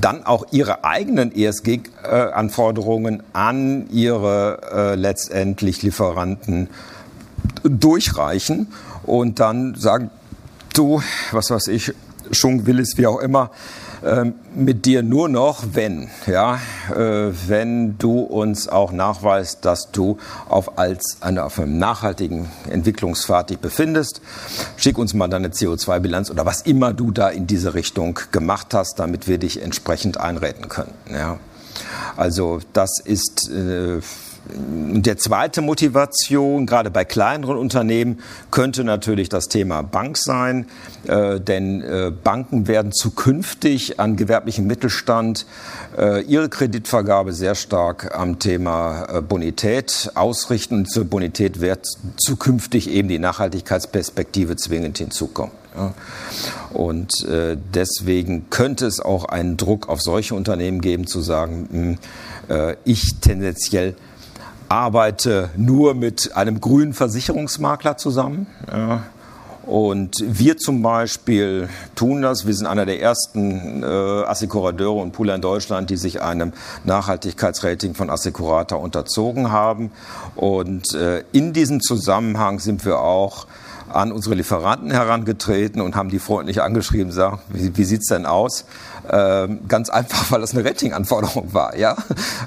dann 0.00 0.26
auch 0.26 0.46
ihre 0.50 0.84
eigenen 0.84 1.34
ESG-Anforderungen 1.34 3.22
an 3.32 3.88
ihre 3.90 4.60
äh, 4.72 4.94
letztendlich 4.96 5.82
Lieferanten 5.82 6.68
durchreichen 7.62 8.68
und 9.04 9.40
dann 9.40 9.74
sagen, 9.76 10.10
du, 10.74 11.02
was 11.32 11.50
weiß 11.50 11.68
ich, 11.68 11.92
Schunk, 12.30 12.66
Willis, 12.66 12.96
wie 12.96 13.06
auch 13.06 13.20
immer, 13.20 13.50
ähm, 14.04 14.34
mit 14.54 14.84
dir 14.84 15.02
nur 15.02 15.28
noch, 15.28 15.64
wenn, 15.72 16.08
ja, 16.26 16.60
äh, 16.94 17.32
wenn 17.46 17.98
du 17.98 18.20
uns 18.20 18.68
auch 18.68 18.92
nachweist, 18.92 19.64
dass 19.64 19.90
du 19.90 20.18
auf, 20.48 20.78
als 20.78 21.18
eine, 21.20 21.44
auf 21.44 21.58
einem 21.58 21.78
nachhaltigen 21.78 22.48
Entwicklungspfad 22.68 23.50
dich 23.50 23.58
befindest. 23.58 24.20
Schick 24.76 24.98
uns 24.98 25.14
mal 25.14 25.28
deine 25.28 25.48
CO2-Bilanz 25.48 26.30
oder 26.30 26.46
was 26.46 26.62
immer 26.62 26.92
du 26.92 27.10
da 27.10 27.28
in 27.28 27.46
diese 27.46 27.74
Richtung 27.74 28.18
gemacht 28.32 28.74
hast, 28.74 28.98
damit 28.98 29.28
wir 29.28 29.38
dich 29.38 29.62
entsprechend 29.62 30.20
einräten 30.20 30.68
können. 30.68 30.94
Ja. 31.10 31.38
Also 32.16 32.60
das 32.72 33.00
ist 33.04 33.50
äh, 33.50 34.00
der 34.48 35.16
zweite 35.18 35.60
Motivation, 35.60 36.66
gerade 36.66 36.90
bei 36.90 37.04
kleineren 37.04 37.56
Unternehmen, 37.56 38.20
könnte 38.50 38.84
natürlich 38.84 39.28
das 39.28 39.48
Thema 39.48 39.82
Bank 39.82 40.16
sein, 40.16 40.66
äh, 41.06 41.40
denn 41.40 41.82
äh, 41.82 42.12
Banken 42.22 42.68
werden 42.68 42.92
zukünftig 42.92 43.98
an 43.98 44.16
gewerblichen 44.16 44.66
Mittelstand 44.66 45.46
äh, 45.98 46.22
ihre 46.22 46.48
Kreditvergabe 46.48 47.32
sehr 47.32 47.54
stark 47.54 48.14
am 48.14 48.38
Thema 48.38 49.04
äh, 49.04 49.22
Bonität 49.22 50.10
ausrichten. 50.14 50.86
Zur 50.86 51.04
Bonität 51.04 51.60
wird 51.60 51.86
zukünftig 52.16 52.88
eben 52.90 53.08
die 53.08 53.18
Nachhaltigkeitsperspektive 53.18 54.56
zwingend 54.56 54.98
hinzukommen. 54.98 55.52
Ja. 55.76 55.94
Und 56.72 57.24
äh, 57.24 57.56
deswegen 57.74 58.48
könnte 58.50 58.86
es 58.86 59.00
auch 59.00 59.26
einen 59.26 59.56
Druck 59.56 59.88
auf 59.88 60.00
solche 60.00 60.34
Unternehmen 60.34 60.80
geben, 60.80 61.06
zu 61.06 61.20
sagen, 61.20 61.98
mh, 62.48 62.54
äh, 62.54 62.76
ich 62.84 63.16
tendenziell 63.20 63.94
arbeite 64.68 65.50
nur 65.56 65.94
mit 65.94 66.36
einem 66.36 66.60
grünen 66.60 66.92
Versicherungsmakler 66.92 67.96
zusammen. 67.96 68.46
Ja. 68.70 69.02
Und 69.66 70.22
wir 70.24 70.58
zum 70.58 70.80
Beispiel 70.80 71.68
tun 71.96 72.22
das. 72.22 72.46
Wir 72.46 72.54
sind 72.54 72.68
einer 72.68 72.86
der 72.86 73.02
ersten 73.02 73.82
äh, 73.82 73.86
Assekurateure 73.86 75.02
und 75.02 75.10
Pooler 75.10 75.34
in 75.34 75.40
Deutschland, 75.40 75.90
die 75.90 75.96
sich 75.96 76.22
einem 76.22 76.52
Nachhaltigkeitsrating 76.84 77.96
von 77.96 78.08
Assekurata 78.08 78.76
unterzogen 78.76 79.50
haben. 79.50 79.90
Und 80.36 80.94
äh, 80.94 81.24
in 81.32 81.52
diesem 81.52 81.80
Zusammenhang 81.80 82.60
sind 82.60 82.84
wir 82.84 83.00
auch 83.00 83.48
an 83.88 84.12
unsere 84.12 84.36
Lieferanten 84.36 84.90
herangetreten 84.90 85.80
und 85.80 85.96
haben 85.96 86.10
die 86.10 86.18
freundlich 86.20 86.62
angeschrieben, 86.62 87.12
sagen, 87.12 87.40
wie, 87.48 87.76
wie 87.76 87.84
sieht's 87.84 88.06
denn 88.06 88.26
aus? 88.26 88.66
Ähm, 89.10 89.60
ganz 89.68 89.88
einfach, 89.88 90.30
weil 90.30 90.40
das 90.40 90.54
eine 90.54 90.64
Ratinganforderung 90.64 91.52
war. 91.52 91.76
Ja? 91.76 91.96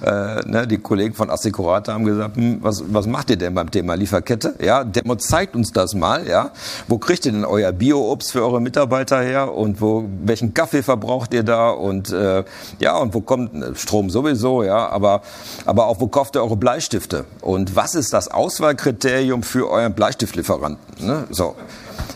Äh, 0.05 0.47
ne, 0.47 0.67
die 0.67 0.77
Kollegen 0.77 1.13
von 1.13 1.29
Assecurata 1.29 1.93
haben 1.93 2.05
gesagt, 2.05 2.37
hm, 2.37 2.59
was, 2.61 2.83
was 2.87 3.07
macht 3.07 3.29
ihr 3.29 3.37
denn 3.37 3.53
beim 3.53 3.69
Thema 3.71 3.95
Lieferkette? 3.95 4.55
Ja, 4.61 4.83
Demo 4.83 5.15
zeigt 5.15 5.55
uns 5.55 5.71
das 5.71 5.93
mal. 5.93 6.27
Ja? 6.27 6.51
Wo 6.87 6.97
kriegt 6.97 7.25
ihr 7.25 7.31
denn 7.31 7.45
euer 7.45 7.71
Bio-Obst 7.71 8.31
für 8.31 8.43
eure 8.43 8.61
Mitarbeiter 8.61 9.21
her? 9.21 9.53
Und 9.53 9.81
wo, 9.81 10.05
welchen 10.23 10.53
Kaffee 10.53 10.83
verbraucht 10.83 11.33
ihr 11.33 11.43
da? 11.43 11.69
Und 11.69 12.11
äh, 12.11 12.43
ja, 12.79 12.97
und 12.97 13.13
wo 13.13 13.21
kommt 13.21 13.77
Strom 13.77 14.09
sowieso, 14.09 14.63
ja, 14.63 14.89
aber, 14.89 15.21
aber 15.65 15.87
auch 15.87 15.99
wo 15.99 16.07
kauft 16.07 16.35
ihr 16.35 16.43
eure 16.43 16.57
Bleistifte? 16.57 17.25
Und 17.41 17.75
was 17.75 17.95
ist 17.95 18.13
das 18.13 18.29
Auswahlkriterium 18.29 19.43
für 19.43 19.69
euren 19.69 19.93
Bleistiftlieferanten? 19.93 20.79
Ne? 21.05 21.25
So. 21.29 21.55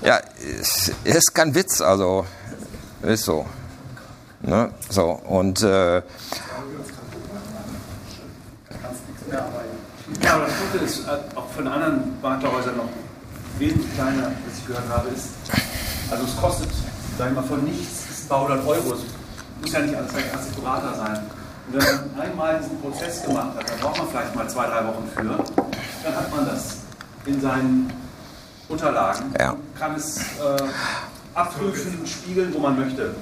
Ja, 0.04 0.20
ist, 0.60 0.94
ist 1.04 1.34
kein 1.34 1.56
Witz, 1.56 1.82
also 1.82 2.26
ist 3.04 3.24
so. 3.24 3.46
Ne? 4.44 4.70
So, 4.90 5.20
und 5.28 5.62
äh, 5.62 5.96
ja, 5.98 6.04
aber 10.36 10.46
das 10.46 10.54
Gute 10.72 10.84
ist, 10.84 11.08
äh, 11.08 11.12
auch 11.36 11.48
von 11.56 11.68
anderen 11.68 12.22
Maklerhäusern 12.22 12.76
noch 12.78 12.90
wesentlich 13.58 13.94
kleiner, 13.94 14.32
was 14.46 14.58
ich 14.58 14.68
gehört 14.68 14.90
habe, 14.90 15.10
ist, 15.10 15.30
also 16.12 16.26
es 16.26 16.36
kostet, 16.36 16.70
sag 17.18 17.30
ich 17.30 17.36
mal, 17.36 17.44
von 17.44 17.64
nichts 17.64 18.04
bis 18.04 18.26
ein 18.26 18.28
paar 18.28 18.42
hundert 18.42 18.68
Euro. 18.68 18.94
Es 18.94 19.02
muss 19.62 19.72
ja 19.72 19.80
nicht 19.80 19.96
alles 19.96 20.12
gleich 20.12 20.34
Assekurator 20.36 20.94
sein. 20.94 21.20
Und 21.68 21.76
wenn 21.76 21.84
man 21.84 22.20
einmal 22.20 22.60
diesen 22.60 22.82
Prozess 22.82 23.24
gemacht 23.24 23.56
hat, 23.58 23.70
dann 23.70 23.80
braucht 23.80 23.98
man 23.98 24.08
vielleicht 24.10 24.36
mal 24.36 24.50
zwei, 24.50 24.68
drei 24.68 24.86
Wochen 24.86 25.10
für, 25.16 25.24
dann 25.24 26.16
hat 26.16 26.36
man 26.36 26.46
das 26.46 26.80
in 27.26 27.40
seinen 27.40 27.94
Unterlagen 28.68 29.34
ja. 29.40 29.52
und 29.52 29.80
kann 29.80 29.96
es 29.96 30.18
äh, 30.18 30.64
abprüfen, 31.34 32.06
spiegeln, 32.06 32.54
wo 32.54 32.60
man 32.60 32.78
möchte. 32.78 33.16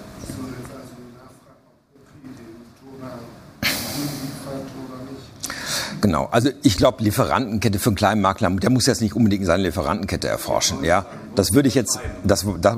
Genau, 6.02 6.28
also 6.32 6.50
ich 6.64 6.78
glaube, 6.78 7.04
Lieferantenkette 7.04 7.78
für 7.78 7.90
einen 7.90 7.96
kleinen 7.96 8.22
Makler, 8.22 8.50
der 8.50 8.72
muss 8.72 8.88
jetzt 8.88 9.02
nicht 9.02 9.16
unbedingt 9.16 9.46
seine 9.46 9.64
Lieferantenkette 9.64 10.28
erforschen. 10.28 10.84
Ja, 10.84 11.06
das 11.36 11.54
würde 11.54 11.68
ich 11.68 11.76
jetzt, 11.76 12.00
das, 12.24 12.46
das, 12.60 12.78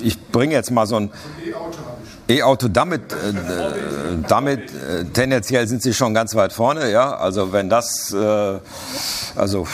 ich 0.00 0.28
bringe 0.28 0.54
jetzt 0.54 0.70
mal 0.70 0.86
so 0.86 0.96
ein 0.96 1.10
E-Auto 2.28 2.68
damit, 2.68 3.12
äh, 3.12 3.16
damit 4.28 4.72
äh, 4.74 5.04
tendenziell 5.12 5.66
sind 5.66 5.82
sie 5.82 5.92
schon 5.92 6.14
ganz 6.14 6.34
weit 6.36 6.52
vorne. 6.52 6.90
Ja, 6.90 7.16
also 7.16 7.52
wenn 7.52 7.68
das, 7.68 8.12
äh, 8.12 8.58
also 9.34 9.66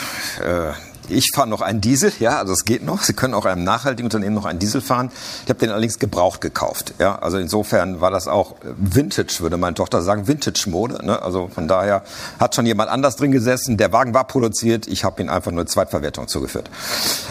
äh, 0.43 0.71
ich 1.11 1.31
fahre 1.33 1.47
noch 1.47 1.61
einen 1.61 1.81
Diesel, 1.81 2.11
ja, 2.19 2.37
also 2.37 2.53
es 2.53 2.65
geht 2.65 2.83
noch. 2.83 3.03
Sie 3.03 3.13
können 3.13 3.33
auch 3.33 3.45
einem 3.45 3.63
nachhaltigen 3.63 4.05
Unternehmen 4.05 4.35
noch 4.35 4.45
einen 4.45 4.59
Diesel 4.59 4.81
fahren. 4.81 5.11
Ich 5.43 5.49
habe 5.49 5.59
den 5.59 5.69
allerdings 5.69 5.99
gebraucht 5.99 6.41
gekauft. 6.41 6.93
Ja, 6.99 7.19
also 7.19 7.37
insofern 7.37 8.01
war 8.01 8.11
das 8.11 8.27
auch 8.27 8.55
Vintage, 8.77 9.37
würde 9.39 9.57
meine 9.57 9.75
Tochter 9.75 10.01
sagen, 10.01 10.27
Vintage-Mode. 10.27 11.05
Ne? 11.05 11.21
Also 11.21 11.47
von 11.47 11.67
daher 11.67 12.03
hat 12.39 12.55
schon 12.55 12.65
jemand 12.65 12.89
anders 12.89 13.15
drin 13.15 13.31
gesessen. 13.31 13.77
Der 13.77 13.91
Wagen 13.91 14.13
war 14.13 14.25
produziert. 14.25 14.87
Ich 14.87 15.03
habe 15.03 15.21
ihn 15.21 15.29
einfach 15.29 15.51
nur 15.51 15.65
Zweitverwertung 15.65 16.27
zugeführt. 16.27 16.69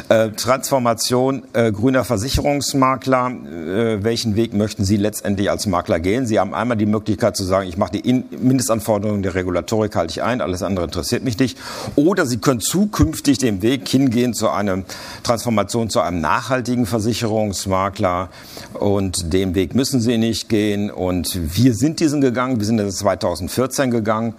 Äh, 0.08 0.30
Transformation 0.30 1.44
äh, 1.52 1.72
grüner 1.72 2.04
Versicherungsmakler. 2.04 3.30
Äh, 3.30 4.04
welchen 4.04 4.36
Weg 4.36 4.54
möchten 4.54 4.84
Sie 4.84 4.96
letztendlich 4.96 5.50
als 5.50 5.66
Makler 5.66 6.00
gehen? 6.00 6.26
Sie 6.26 6.38
haben 6.38 6.54
einmal 6.54 6.76
die 6.76 6.86
Möglichkeit 6.86 7.36
zu 7.36 7.44
sagen, 7.44 7.68
ich 7.68 7.76
mache 7.76 7.92
die 7.92 8.08
In 8.08 8.24
Mindestanforderungen 8.30 9.22
der 9.22 9.34
Regulatorik 9.34 9.94
halte 9.96 10.12
ich 10.12 10.22
ein, 10.22 10.40
alles 10.40 10.62
andere 10.62 10.84
interessiert 10.84 11.24
mich 11.24 11.38
nicht. 11.38 11.58
Oder 11.96 12.26
Sie 12.26 12.38
können 12.38 12.60
zukünftig 12.60 13.38
den 13.38 13.62
Weg 13.62 13.67
Weg 13.68 13.87
hingehen 13.87 14.33
zu 14.33 14.48
einer 14.48 14.83
Transformation 15.22 15.90
zu 15.90 16.00
einem 16.00 16.22
nachhaltigen 16.22 16.87
Versicherungsmakler. 16.87 18.31
Und 18.72 19.35
den 19.35 19.54
Weg 19.54 19.74
müssen 19.74 20.00
Sie 20.00 20.16
nicht 20.16 20.48
gehen. 20.48 20.90
Und 20.90 21.38
wir 21.54 21.74
sind 21.74 22.00
diesen 22.00 22.22
gegangen. 22.22 22.59
Wir 22.59 22.66
sind 22.66 22.78
das 22.78 22.96
2014 22.96 23.90
gegangen. 23.90 24.33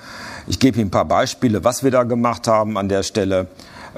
Ich 0.47 0.57
gebe 0.57 0.79
Ihnen 0.79 0.87
ein 0.87 0.91
paar 0.91 1.05
Beispiele, 1.05 1.63
was 1.63 1.83
wir 1.83 1.91
da 1.91 2.03
gemacht 2.03 2.47
haben 2.47 2.75
an 2.75 2.89
der 2.89 3.03
Stelle. 3.03 3.45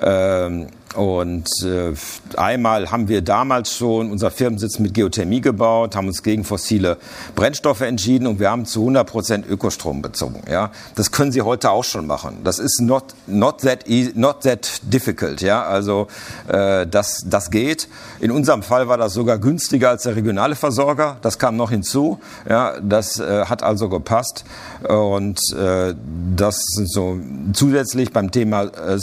Ähm, 0.01 0.67
und 0.95 1.47
äh, 1.63 1.93
einmal 2.37 2.91
haben 2.91 3.07
wir 3.07 3.21
damals 3.21 3.75
schon 3.75 4.11
unser 4.11 4.31
Firmensitz 4.31 4.79
mit 4.79 4.93
Geothermie 4.93 5.41
gebaut, 5.41 5.95
haben 5.95 6.07
uns 6.07 6.23
gegen 6.23 6.43
fossile 6.43 6.97
Brennstoffe 7.35 7.81
entschieden 7.81 8.27
und 8.27 8.39
wir 8.39 8.51
haben 8.51 8.65
zu 8.65 8.81
100 8.81 9.07
Prozent 9.07 9.49
Ökostrom 9.49 10.01
bezogen. 10.01 10.41
Ja, 10.49 10.71
das 10.95 11.11
können 11.11 11.31
Sie 11.31 11.41
heute 11.41 11.71
auch 11.71 11.83
schon 11.83 12.07
machen. 12.07 12.39
Das 12.43 12.59
ist 12.59 12.81
not 12.81 13.15
not 13.27 13.61
that 13.61 13.87
easy, 13.87 14.11
not 14.15 14.41
that 14.41 14.81
difficult. 14.83 15.41
Ja, 15.41 15.63
also 15.63 16.07
äh, 16.47 16.85
das 16.87 17.23
das 17.25 17.51
geht. 17.51 17.87
In 18.19 18.31
unserem 18.31 18.63
Fall 18.63 18.87
war 18.87 18.97
das 18.97 19.13
sogar 19.13 19.37
günstiger 19.37 19.89
als 19.89 20.03
der 20.03 20.15
regionale 20.15 20.55
Versorger. 20.55 21.17
Das 21.21 21.39
kam 21.39 21.55
noch 21.55 21.71
hinzu. 21.71 22.19
Ja, 22.49 22.79
das 22.81 23.19
äh, 23.19 23.45
hat 23.45 23.63
also 23.63 23.87
gepasst 23.89 24.43
und 24.87 25.39
äh, 25.53 25.95
das 26.35 26.61
sind 26.75 26.91
so 26.91 27.17
zusätzlich 27.53 28.11
beim 28.11 28.31
Thema 28.31 28.63
äh, 28.63 28.95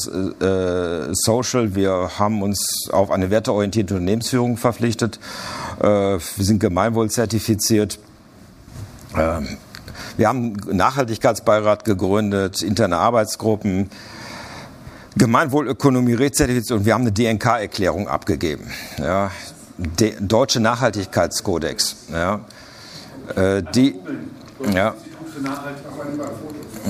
äh, 0.45 1.09
Social 1.13 1.75
wir 1.79 2.19
haben 2.19 2.43
uns 2.43 2.89
auf 2.93 3.11
eine 3.11 3.31
werteorientierte 3.31 3.95
Unternehmensführung 3.95 4.57
verpflichtet. 4.57 5.19
Äh, 5.81 5.85
wir 5.85 6.21
sind 6.37 6.59
gemeinwohlzertifiziert. 6.59 7.99
Ähm, 9.17 9.57
wir 10.17 10.29
haben 10.29 10.57
einen 10.69 10.77
Nachhaltigkeitsbeirat 10.77 11.85
gegründet, 11.85 12.63
interne 12.63 12.99
Arbeitsgruppen. 12.99 13.89
Gemeinwohlökonomie 15.17 16.15
Rezertifizierung. 16.15 16.85
Wir 16.85 16.95
haben 16.95 17.03
eine 17.03 17.13
DNK-Erklärung 17.13 18.09
abgegeben. 18.09 18.71
Ja. 18.99 19.31
De 19.77 20.15
Deutsche 20.21 20.61
Nachhaltigkeitskodex. 20.61 21.97
Ja. 22.13 22.41
Äh, 23.37 23.63
die, 23.75 23.95
ja. 24.75 24.95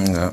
ja. 0.07 0.33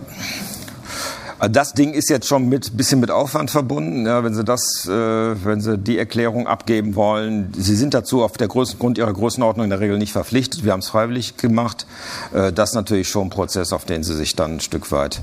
Das 1.49 1.73
Ding 1.73 1.93
ist 1.93 2.09
jetzt 2.09 2.27
schon 2.27 2.47
mit 2.47 2.77
bisschen 2.77 2.99
mit 2.99 3.11
Aufwand 3.11 3.51
verbunden, 3.51 4.05
ja, 4.05 4.23
wenn 4.23 4.33
Sie 4.33 4.43
das, 4.43 4.85
äh, 4.85 4.91
wenn 4.91 5.59
Sie 5.59 5.77
die 5.77 5.97
Erklärung 5.97 6.47
abgeben 6.47 6.95
wollen. 6.95 7.51
Sie 7.57 7.75
sind 7.75 7.93
dazu 7.93 8.23
auf 8.23 8.33
der 8.37 8.47
Größen, 8.47 8.79
Grund 8.79 8.97
Ihrer 8.97 9.11
Größenordnung 9.11 9.65
in 9.65 9.69
der 9.69 9.79
Regel 9.79 9.97
nicht 9.97 10.13
verpflichtet. 10.13 10.63
Wir 10.63 10.71
haben 10.71 10.79
es 10.79 10.87
freiwillig 10.87 11.37
gemacht. 11.37 11.85
Äh, 12.33 12.53
das 12.53 12.69
ist 12.69 12.75
natürlich 12.75 13.09
schon 13.09 13.27
ein 13.27 13.29
Prozess, 13.29 13.73
auf 13.73 13.85
den 13.85 14.03
Sie 14.03 14.15
sich 14.15 14.35
dann 14.35 14.55
ein 14.55 14.59
Stück 14.59 14.91
weit 14.91 15.21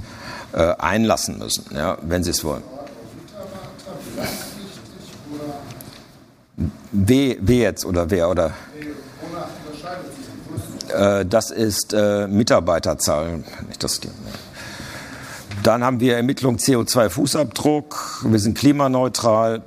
äh, 0.53 0.75
einlassen 0.79 1.39
müssen, 1.39 1.65
ja, 1.75 1.97
wenn 2.03 2.23
Sie 2.23 2.31
es 2.31 2.45
wollen. 2.45 2.63
W, 6.93 7.39
w 7.41 7.61
jetzt 7.61 7.85
oder 7.87 8.11
wer 8.11 8.29
oder? 8.29 8.53
Äh, 10.95 11.25
das 11.25 11.51
ist 11.51 11.95
äh, 11.95 12.27
Mitarbeiterzahl. 12.29 13.45
Nicht 13.67 13.83
das, 13.83 14.01
dann 15.63 15.85
haben 15.85 16.01
wir 16.01 16.17
Ermittlung 16.17 16.57
CO2-Fußabdruck. 16.57 18.25
Wir 18.25 18.39
sind 18.39 18.59
klimaneutral. 18.59 19.63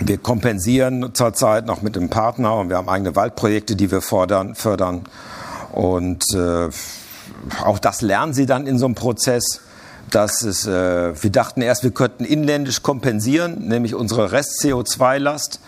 Wir 0.00 0.18
kompensieren 0.18 1.10
zurzeit 1.14 1.66
noch 1.66 1.82
mit 1.82 1.96
dem 1.96 2.08
Partner 2.08 2.56
und 2.56 2.68
wir 2.68 2.76
haben 2.76 2.88
eigene 2.88 3.16
Waldprojekte, 3.16 3.76
die 3.76 3.90
wir 3.90 4.00
fordern, 4.00 4.54
fördern. 4.54 5.04
Und 5.72 6.24
äh, 6.34 6.68
auch 7.64 7.78
das 7.78 8.00
lernen 8.00 8.32
Sie 8.32 8.46
dann 8.46 8.66
in 8.66 8.78
so 8.78 8.86
einem 8.86 8.94
Prozess. 8.94 9.60
Dass 10.10 10.42
es, 10.42 10.66
äh, 10.66 11.22
wir 11.22 11.30
dachten 11.30 11.60
erst, 11.60 11.82
wir 11.82 11.90
könnten 11.90 12.24
inländisch 12.24 12.82
kompensieren, 12.82 13.68
nämlich 13.68 13.94
unsere 13.94 14.32
Rest-CO2-Last. 14.32 15.60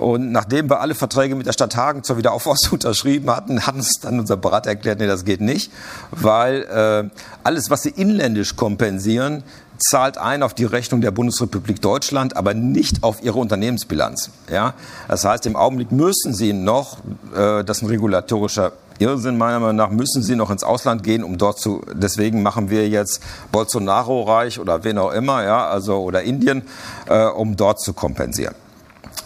Und 0.00 0.32
nachdem 0.32 0.70
wir 0.70 0.80
alle 0.80 0.94
Verträge 0.94 1.34
mit 1.34 1.46
der 1.46 1.52
Stadt 1.52 1.76
Hagen 1.76 2.02
zur 2.02 2.16
Wiederaufforstung 2.16 2.72
unterschrieben 2.72 3.30
hatten, 3.30 3.66
hat 3.66 3.74
uns 3.74 4.00
dann 4.00 4.18
unser 4.18 4.38
Berater 4.38 4.70
erklärt, 4.70 4.98
nee, 4.98 5.06
das 5.06 5.26
geht 5.26 5.42
nicht, 5.42 5.70
weil 6.10 6.62
äh, 6.62 7.10
alles, 7.44 7.68
was 7.68 7.82
sie 7.82 7.90
inländisch 7.90 8.56
kompensieren, 8.56 9.44
zahlt 9.78 10.16
ein 10.16 10.42
auf 10.42 10.54
die 10.54 10.64
Rechnung 10.64 11.02
der 11.02 11.10
Bundesrepublik 11.10 11.82
Deutschland, 11.82 12.36
aber 12.36 12.54
nicht 12.54 13.02
auf 13.02 13.22
ihre 13.22 13.38
Unternehmensbilanz. 13.38 14.30
Ja? 14.50 14.72
Das 15.08 15.24
heißt, 15.24 15.44
im 15.44 15.54
Augenblick 15.54 15.92
müssen 15.92 16.32
sie 16.32 16.54
noch, 16.54 16.98
äh, 17.34 17.62
das 17.62 17.78
ist 17.78 17.82
ein 17.82 17.88
regulatorischer 17.88 18.72
Irrsinn 18.98 19.36
meiner 19.36 19.60
Meinung 19.60 19.76
nach, 19.76 19.90
müssen 19.90 20.22
sie 20.22 20.34
noch 20.34 20.50
ins 20.50 20.64
Ausland 20.64 21.02
gehen, 21.02 21.24
um 21.24 21.36
dort 21.36 21.58
zu, 21.58 21.82
deswegen 21.92 22.42
machen 22.42 22.70
wir 22.70 22.88
jetzt 22.88 23.22
Bolsonaro-Reich 23.52 24.58
oder 24.60 24.82
wen 24.84 24.96
auch 24.96 25.12
immer, 25.12 25.44
ja, 25.44 25.66
also, 25.66 25.98
oder 25.98 26.22
Indien, 26.22 26.62
äh, 27.06 27.26
um 27.26 27.56
dort 27.56 27.80
zu 27.80 27.92
kompensieren. 27.92 28.54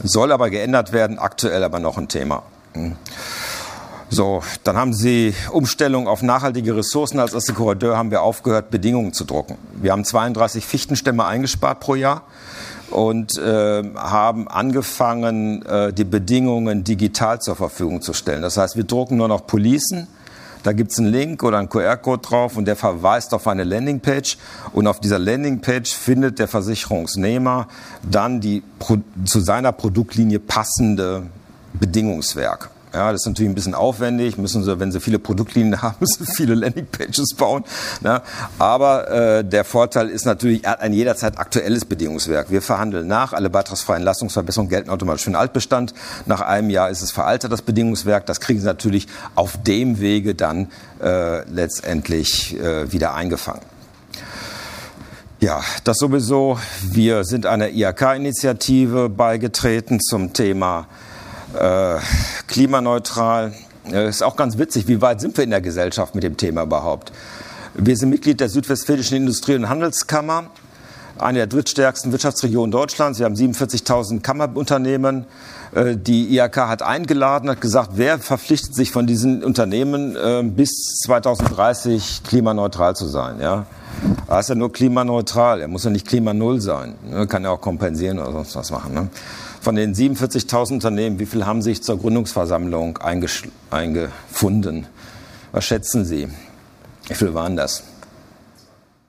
Soll 0.02 0.32
aber 0.32 0.50
geändert 0.50 0.92
werden, 0.92 1.18
aktuell 1.18 1.62
aber 1.62 1.78
noch 1.78 1.98
ein 1.98 2.08
Thema. 2.08 2.42
Hm. 2.72 2.96
So, 4.10 4.42
dann 4.62 4.76
haben 4.76 4.92
Sie 4.92 5.34
Umstellung 5.50 6.06
auf 6.06 6.22
nachhaltige 6.22 6.76
Ressourcen. 6.76 7.18
Als 7.18 7.32
erste 7.34 7.52
Korridor 7.52 7.96
haben 7.96 8.10
wir 8.10 8.22
aufgehört, 8.22 8.70
Bedingungen 8.70 9.12
zu 9.12 9.24
drucken. 9.24 9.56
Wir 9.74 9.92
haben 9.92 10.04
32 10.04 10.64
Fichtenstämme 10.64 11.24
eingespart 11.24 11.80
pro 11.80 11.94
Jahr 11.94 12.22
und 12.90 13.36
äh, 13.38 13.82
haben 13.96 14.46
angefangen, 14.46 15.64
äh, 15.66 15.92
die 15.92 16.04
Bedingungen 16.04 16.84
digital 16.84 17.40
zur 17.40 17.56
Verfügung 17.56 18.02
zu 18.02 18.12
stellen. 18.12 18.42
Das 18.42 18.56
heißt, 18.56 18.76
wir 18.76 18.84
drucken 18.84 19.16
nur 19.16 19.28
noch 19.28 19.46
Policen 19.46 20.06
da 20.64 20.72
gibt 20.72 20.92
es 20.92 20.98
einen 20.98 21.12
Link 21.12 21.42
oder 21.42 21.58
einen 21.58 21.68
QR-Code 21.68 22.22
drauf 22.22 22.56
und 22.56 22.64
der 22.64 22.74
verweist 22.74 23.34
auf 23.34 23.46
eine 23.46 23.64
Landingpage. 23.64 24.38
Und 24.72 24.86
auf 24.86 24.98
dieser 24.98 25.18
Landingpage 25.18 25.94
findet 25.94 26.38
der 26.38 26.48
Versicherungsnehmer 26.48 27.68
dann 28.02 28.40
die 28.40 28.62
zu 29.26 29.40
seiner 29.40 29.72
Produktlinie 29.72 30.40
passende 30.40 31.24
Bedingungswerk. 31.74 32.70
Ja, 32.94 33.10
das 33.10 33.22
ist 33.22 33.26
natürlich 33.26 33.50
ein 33.50 33.56
bisschen 33.56 33.74
aufwendig, 33.74 34.38
müssen 34.38 34.62
sie, 34.62 34.78
wenn 34.78 34.92
sie 34.92 35.00
viele 35.00 35.18
Produktlinien 35.18 35.82
haben, 35.82 35.96
müssen 35.98 36.26
viele 36.26 36.54
Landingpages 36.54 37.34
bauen. 37.36 37.64
Ne? 38.02 38.22
Aber 38.60 39.10
äh, 39.10 39.44
der 39.44 39.64
Vorteil 39.64 40.08
ist 40.08 40.24
natürlich, 40.26 40.62
er 40.62 40.72
hat 40.72 40.80
ein 40.80 40.92
jederzeit 40.92 41.36
aktuelles 41.38 41.84
Bedingungswerk. 41.84 42.52
Wir 42.52 42.62
verhandeln 42.62 43.08
nach, 43.08 43.32
alle 43.32 43.50
beitragsfreien 43.50 44.04
Leistungsverbesserungen 44.04 44.70
gelten 44.70 44.90
automatisch 44.90 45.24
für 45.24 45.30
den 45.30 45.36
Altbestand. 45.36 45.92
Nach 46.26 46.40
einem 46.40 46.70
Jahr 46.70 46.88
ist 46.88 47.02
es 47.02 47.10
veraltet, 47.10 47.50
das 47.50 47.62
Bedingungswerk. 47.62 48.26
Das 48.26 48.38
kriegen 48.38 48.60
sie 48.60 48.66
natürlich 48.66 49.08
auf 49.34 49.60
dem 49.60 49.98
Wege 49.98 50.36
dann 50.36 50.70
äh, 51.02 51.42
letztendlich 51.50 52.56
äh, 52.60 52.92
wieder 52.92 53.14
eingefangen. 53.14 53.62
Ja, 55.40 55.62
das 55.82 55.98
sowieso. 55.98 56.60
Wir 56.80 57.24
sind 57.24 57.44
einer 57.44 57.70
IHK-Initiative 57.70 59.08
beigetreten 59.08 59.98
zum 60.00 60.32
Thema 60.32 60.86
äh, 61.54 61.98
klimaneutral. 62.46 63.52
Ist 63.90 64.22
auch 64.22 64.36
ganz 64.36 64.56
witzig, 64.56 64.88
wie 64.88 65.02
weit 65.02 65.20
sind 65.20 65.36
wir 65.36 65.44
in 65.44 65.50
der 65.50 65.60
Gesellschaft 65.60 66.14
mit 66.14 66.24
dem 66.24 66.36
Thema 66.36 66.62
überhaupt? 66.62 67.12
Wir 67.74 67.96
sind 67.96 68.10
Mitglied 68.10 68.40
der 68.40 68.48
Südwestfälischen 68.48 69.16
Industrie- 69.16 69.56
und 69.56 69.68
Handelskammer, 69.68 70.44
eine 71.18 71.38
der 71.38 71.46
drittstärksten 71.48 72.12
Wirtschaftsregionen 72.12 72.70
Deutschlands. 72.70 73.18
Wir 73.18 73.26
haben 73.26 73.34
47.000 73.34 74.20
Kammerunternehmen. 74.20 75.26
Äh, 75.74 75.96
die 75.96 76.36
IHK 76.36 76.56
hat 76.56 76.82
eingeladen, 76.82 77.50
hat 77.50 77.60
gesagt, 77.60 77.90
wer 77.94 78.18
verpflichtet 78.18 78.74
sich 78.74 78.90
von 78.90 79.06
diesen 79.06 79.42
Unternehmen 79.44 80.16
äh, 80.16 80.42
bis 80.44 81.00
2030 81.04 82.22
klimaneutral 82.24 82.94
zu 82.96 83.06
sein. 83.06 83.40
Ja? 83.40 83.66
Er 84.28 84.40
ist 84.40 84.48
ja 84.48 84.54
nur 84.54 84.72
klimaneutral, 84.72 85.60
er 85.60 85.68
muss 85.68 85.84
ja 85.84 85.90
nicht 85.90 86.06
klimanull 86.06 86.60
sein. 86.60 86.94
Er 87.10 87.26
kann 87.26 87.44
ja 87.44 87.50
auch 87.50 87.60
kompensieren 87.60 88.18
oder 88.18 88.32
sonst 88.32 88.56
was 88.56 88.70
machen. 88.70 88.94
Ne? 88.94 89.08
Von 89.64 89.76
den 89.76 89.94
47.000 89.94 90.74
Unternehmen, 90.74 91.18
wie 91.18 91.24
viele 91.24 91.46
haben 91.46 91.62
sich 91.62 91.82
zur 91.82 91.98
Gründungsversammlung 91.98 92.98
eingefunden? 93.70 94.86
Was 95.52 95.64
schätzen 95.64 96.04
Sie? 96.04 96.28
Wie 97.08 97.14
viele 97.14 97.32
waren 97.32 97.56
das? 97.56 97.82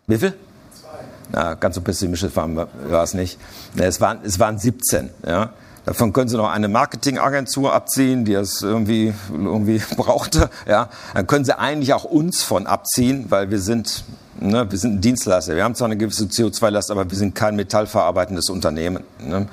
Wie 0.07 0.17
viel? 0.17 0.33
Zwei. 0.73 0.87
Na, 1.33 1.55
ganz 1.55 1.75
so 1.75 1.81
pessimistisch 1.81 2.33
war, 2.37 2.47
war 2.55 3.03
es 3.03 3.13
nicht. 3.13 3.37
Es 3.75 3.99
waren, 3.99 4.19
es 4.23 4.39
waren 4.39 4.57
17. 4.57 5.09
Ja? 5.27 5.49
Davon 5.83 6.13
können 6.13 6.29
Sie 6.29 6.37
noch 6.37 6.49
eine 6.49 6.69
Marketingagentur 6.69 7.73
abziehen, 7.73 8.23
die 8.23 8.35
es 8.35 8.61
irgendwie, 8.61 9.13
irgendwie 9.29 9.81
brauchte. 9.97 10.49
Ja? 10.65 10.87
Dann 11.13 11.27
können 11.27 11.43
Sie 11.43 11.59
eigentlich 11.59 11.93
auch 11.93 12.05
uns 12.05 12.43
von 12.43 12.65
abziehen, 12.65 13.25
weil 13.27 13.51
wir 13.51 13.59
sind 13.59 14.05
Ne, 14.37 14.69
wir 14.69 14.77
sind 14.77 14.95
ein 14.95 15.01
Dienstleister. 15.01 15.55
Wir 15.55 15.63
haben 15.63 15.75
zwar 15.75 15.85
eine 15.85 15.95
gewisse 15.95 16.25
CO2-Last, 16.25 16.91
aber 16.91 17.09
wir 17.09 17.17
sind 17.17 17.35
kein 17.35 17.55
metallverarbeitendes 17.55 18.49
Unternehmen. 18.49 19.05
Ne? 19.19 19.47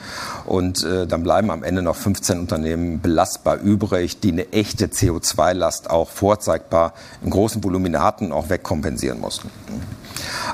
Und 0.45 0.83
äh, 0.83 1.07
dann 1.07 1.23
bleiben 1.23 1.53
am 1.53 1.63
Ende 1.63 1.83
noch 1.83 1.95
15 1.95 2.41
Unternehmen 2.41 3.01
belastbar 3.01 3.59
übrig, 3.61 4.19
die 4.19 4.33
eine 4.33 4.53
echte 4.53 4.87
CO2-Last 4.87 5.89
auch 5.89 6.11
vorzeigbar 6.11 6.95
in 7.23 7.31
großen 7.31 7.63
Volumina 7.63 8.03
hatten 8.03 8.27
und 8.27 8.33
auch 8.33 8.49
wegkompensieren 8.49 9.21
mussten. 9.21 9.51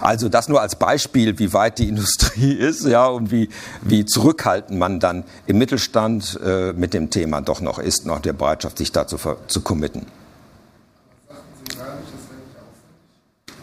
Also 0.02 0.28
das 0.28 0.48
nur 0.48 0.60
als 0.60 0.76
Beispiel, 0.76 1.38
wie 1.38 1.54
weit 1.54 1.78
die 1.78 1.88
Industrie 1.88 2.52
ist, 2.58 2.84
ja, 2.84 3.06
und 3.06 3.30
wie, 3.30 3.48
wie 3.80 4.04
zurückhaltend 4.04 4.78
man 4.78 5.00
dann 5.00 5.24
im 5.46 5.56
Mittelstand 5.56 6.38
äh, 6.44 6.74
mit 6.74 6.92
dem 6.92 7.08
Thema 7.08 7.40
doch 7.40 7.62
noch 7.62 7.78
ist, 7.78 8.04
noch 8.04 8.20
der 8.20 8.34
Bereitschaft, 8.34 8.76
sich 8.76 8.92
dazu 8.92 9.16
zu 9.46 9.62
committen. 9.62 10.04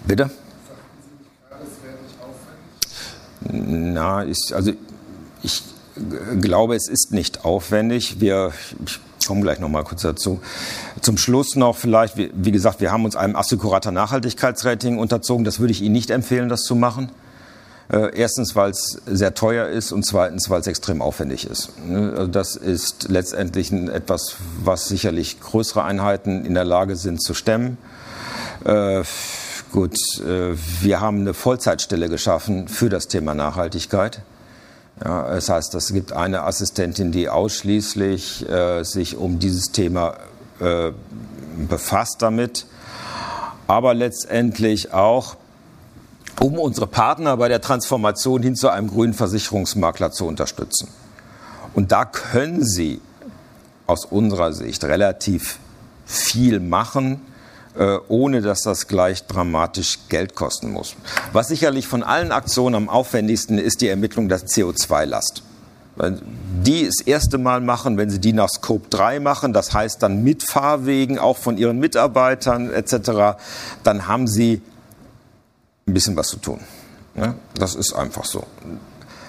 Bitte? 0.08 0.32
Na, 3.52 4.26
ich, 4.26 4.54
also 4.54 4.72
ich 5.44 5.64
glaube, 6.42 6.76
es 6.76 6.88
ist 6.88 7.12
nicht 7.12 7.46
aufwendig. 7.46 8.20
Wir, 8.20 8.52
ich 8.86 9.00
komme 9.28 9.42
gleich 9.42 9.60
noch 9.60 9.70
mal 9.70 9.84
kurz 9.84 10.02
dazu. 10.02 10.40
Zum 11.02 11.18
Schluss 11.18 11.56
noch 11.56 11.76
vielleicht, 11.76 12.18
wie, 12.18 12.32
wie 12.34 12.52
gesagt, 12.52 12.82
wir 12.82 12.92
haben 12.92 13.06
uns 13.06 13.16
einem 13.16 13.36
Assekurator 13.36 13.92
Nachhaltigkeitsrating 13.92 14.98
unterzogen. 14.98 15.46
Das 15.46 15.60
würde 15.60 15.72
ich 15.72 15.82
Ihnen 15.82 15.94
nicht 15.94 16.10
empfehlen, 16.10 16.50
das 16.50 16.62
zu 16.62 16.76
machen. 16.76 17.12
Äh, 17.92 18.18
erstens, 18.18 18.56
weil 18.56 18.72
es 18.72 19.00
sehr 19.06 19.36
teuer 19.36 19.68
ist 19.68 19.92
und 19.92 20.04
zweitens, 20.06 20.50
weil 20.50 20.60
es 20.60 20.68
extrem 20.68 21.02
aufwendig 21.02 21.46
ist. 21.46 21.70
Ne? 21.86 22.14
Also 22.16 22.28
das 22.28 22.56
ist 22.56 23.10
letztendlich 23.10 23.72
etwas, 23.72 24.38
was 24.64 24.88
sicherlich 24.88 25.40
größere 25.40 25.84
Einheiten 25.84 26.46
in 26.46 26.56
der 26.56 26.66
Lage 26.66 26.96
sind 26.96 27.22
zu 27.22 27.36
stemmen. 27.36 27.78
Äh, 28.64 29.04
Gut, 29.76 29.98
äh, 30.22 30.56
wir 30.84 31.02
haben 31.02 31.20
eine 31.20 31.34
Vollzeitstelle 31.34 32.08
geschaffen 32.08 32.70
für 32.70 32.88
das 32.88 33.10
Thema 33.10 33.34
Nachhaltigkeit. 33.34 34.22
Ja, 35.04 35.28
das 35.28 35.50
heißt, 35.50 35.76
es 35.76 35.92
gibt 35.92 36.14
eine 36.14 36.44
Assistentin, 36.44 37.12
die 37.12 37.28
ausschließlich 37.28 38.48
äh, 38.48 38.84
sich 38.84 39.18
um 39.18 39.38
dieses 39.38 39.74
Thema 39.74 40.16
äh, 40.62 40.94
befasst 41.68 42.22
damit, 42.22 42.68
aber 43.68 43.94
letztendlich 43.94 44.94
auch, 44.94 45.36
um 46.40 46.58
unsere 46.58 46.88
Partner 46.88 47.36
bei 47.36 47.50
der 47.50 47.60
Transformation 47.60 48.44
hin 48.44 48.56
zu 48.56 48.70
einem 48.70 48.88
grünen 48.88 49.14
Versicherungsmakler 49.14 50.10
zu 50.12 50.26
unterstützen. 50.26 50.88
Und 51.74 51.92
da 51.92 52.06
können 52.06 52.64
sie 52.64 53.02
aus 53.88 54.06
unserer 54.06 54.54
Sicht 54.54 54.86
relativ 54.86 55.60
viel 56.06 56.62
machen 56.62 57.20
ohne 58.08 58.42
dass 58.42 58.62
das 58.62 58.88
gleich 58.88 59.28
dramatisch 59.28 60.00
Geld 60.10 60.36
kosten 60.36 60.72
muss. 60.72 60.96
Was 61.34 61.50
sicherlich 61.50 61.88
von 61.88 62.04
allen 62.04 62.32
Aktionen 62.32 62.76
am 62.76 62.90
aufwendigsten 62.90 63.58
ist 63.58 63.82
die 63.82 63.88
Ermittlung 63.88 64.30
der 64.30 64.40
CO2-Last. 64.40 65.44
Wenn 65.98 66.22
die 66.62 66.86
das 66.86 67.06
erste 67.06 67.38
Mal 67.38 67.62
machen, 67.62 67.98
wenn 67.98 68.10
sie 68.10 68.20
die 68.20 68.34
nach 68.34 68.50
Scope 68.50 68.90
3 68.90 69.22
machen, 69.22 69.54
das 69.54 69.74
heißt 69.74 70.04
dann 70.04 70.24
mit 70.24 70.44
Fahrwegen, 70.44 71.20
auch 71.20 71.38
von 71.38 71.58
ihren 71.58 71.80
Mitarbeitern 71.80 72.70
etc., 72.70 73.38
dann 73.84 74.08
haben 74.08 74.28
sie 74.28 74.62
ein 75.88 75.94
bisschen 75.94 76.18
was 76.18 76.28
zu 76.28 76.38
tun. 76.38 76.60
Das 77.58 77.76
ist 77.76 77.94
einfach 77.94 78.26
so. 78.26 78.44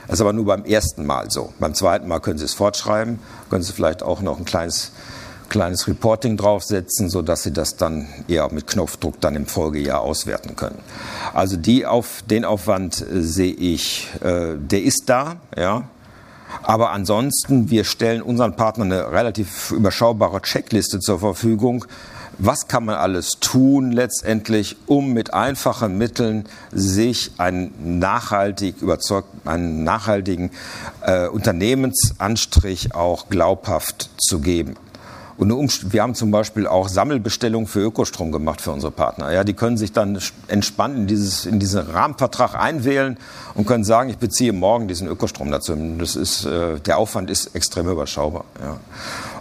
Das 0.09 0.15
ist 0.15 0.21
aber 0.21 0.33
nur 0.33 0.47
beim 0.47 0.65
ersten 0.65 1.07
Mal 1.07 1.31
so. 1.31 1.53
Beim 1.61 1.75
zweiten 1.75 2.09
Mal 2.09 2.21
können 2.21 2.39
Sie 2.39 2.45
es 2.45 2.55
fortschreiben, 2.55 3.21
können 3.51 3.63
Sie 3.63 3.73
vielleicht 3.73 4.03
auch 4.03 4.21
noch 4.21 4.39
ein 4.39 4.45
kleines, 4.45 4.91
kleines 5.49 5.89
Reporting 5.89 6.37
draufsetzen, 6.37 7.09
sodass 7.09 7.43
Sie 7.43 7.53
das 7.53 7.77
dann 7.77 8.07
eher 8.29 8.53
mit 8.53 8.67
Knopfdruck 8.67 9.21
dann 9.21 9.37
im 9.37 9.47
Folgejahr 9.47 10.01
auswerten 10.01 10.57
können. 10.57 10.79
Also 11.35 11.57
die 11.57 11.87
auf, 11.87 12.23
den 12.29 12.45
Aufwand 12.45 13.01
äh, 13.01 13.23
sehe 13.23 13.53
ich, 13.53 14.09
äh, 14.23 14.57
der 14.57 14.83
ist 14.83 15.05
da, 15.07 15.37
ja. 15.57 15.89
Aber 16.63 16.91
ansonsten, 16.91 17.71
wir 17.71 17.85
stellen 17.85 18.23
unseren 18.23 18.57
Partnern 18.57 18.93
eine 18.93 19.13
relativ 19.13 19.73
überschaubare 19.73 20.41
Checkliste 20.43 21.01
zur 21.01 21.19
Verfügung. 21.19 21.85
Was 22.39 22.69
kann 22.69 22.85
man 22.85 22.97
alles 22.97 23.39
tun 23.41 23.93
letztendlich, 23.93 24.77
um 24.87 25.13
mit 25.13 25.33
einfachen 25.33 25.97
Mitteln 25.97 26.45
sich 26.71 27.33
einen 27.39 27.99
nachhaltig 27.99 28.83
überzeugt, 28.83 29.29
einen 29.47 29.85
nachhaltigen 29.85 30.51
äh, 31.01 31.29
Unternehmensanstrich 31.29 32.95
auch 32.95 33.29
glaubhaft 33.31 34.11
zu 34.19 34.41
geben? 34.41 34.77
Und 35.39 35.93
wir 35.93 36.03
haben 36.03 36.15
zum 36.15 36.31
Beispiel 36.31 36.67
auch 36.67 36.89
Sammelbestellungen 36.89 37.67
für 37.67 37.81
Ökostrom 37.81 38.33
gemacht 38.33 38.63
für 38.63 38.71
unsere 38.71 38.91
Partner. 38.91 39.33
Ja, 39.33 39.45
die 39.45 39.53
können 39.53 39.77
sich 39.77 39.93
dann 39.93 40.19
entspannt 40.49 40.97
in, 40.97 41.07
dieses, 41.07 41.45
in 41.45 41.61
diesen 41.61 41.81
Rahmenvertrag 41.81 42.55
einwählen 42.55 43.19
und 43.55 43.67
können 43.67 43.85
sagen, 43.85 44.09
ich 44.09 44.17
beziehe 44.17 44.55
morgen 44.55 44.89
diesen 44.89 45.09
Ökostrom 45.09 45.51
dazu. 45.51 45.77
Das 45.99 46.17
ist, 46.17 46.47
äh, 46.47 46.81
der 46.81 46.97
Aufwand 46.97 47.31
ist 47.31 47.55
extrem 47.55 47.89
überschaubar. 47.89 48.45
Ja. 48.63 48.79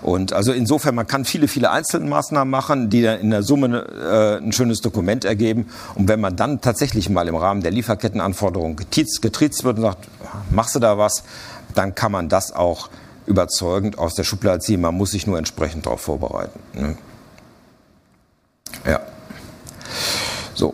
Und 0.01 0.34
also 0.34 0.51
insofern, 0.51 0.95
man 0.95 1.08
kann 1.08 1.23
viele, 1.23 1.47
viele 1.47 1.71
Einzelmaßnahmen 1.71 2.51
machen, 2.51 2.89
die 2.89 3.01
dann 3.01 3.19
in 3.21 3.31
der 3.31 3.43
Summe 3.43 3.88
äh, 3.88 4.43
ein 4.43 4.51
schönes 4.51 4.81
Dokument 4.81 5.23
ergeben. 5.23 5.67
Und 5.95 6.10
wenn 6.10 6.19
man 6.19 6.36
dann 6.36 6.60
tatsächlich 6.60 7.10
mal 7.10 7.27
im 7.27 7.36
Rahmen 7.36 7.62
der 7.62 7.71
Lieferkettenanforderungen 7.71 8.75
getriezt 8.75 9.63
wird 9.63 9.77
und 9.77 9.81
sagt, 9.81 10.10
machst 10.51 10.75
du 10.75 10.79
da 10.79 10.97
was, 10.97 11.23
dann 11.73 11.95
kann 11.95 12.12
man 12.12 12.27
das 12.29 12.51
auch 12.51 12.89
überzeugend 13.25 13.97
aus 13.97 14.15
der 14.15 14.23
Schublade 14.23 14.59
ziehen. 14.59 14.81
Man 14.81 14.95
muss 14.95 15.11
sich 15.11 15.27
nur 15.27 15.38
entsprechend 15.38 15.85
darauf 15.85 16.01
vorbereiten. 16.01 16.59
Ne? 16.73 16.97
Ja. 18.85 19.01
So. 20.53 20.73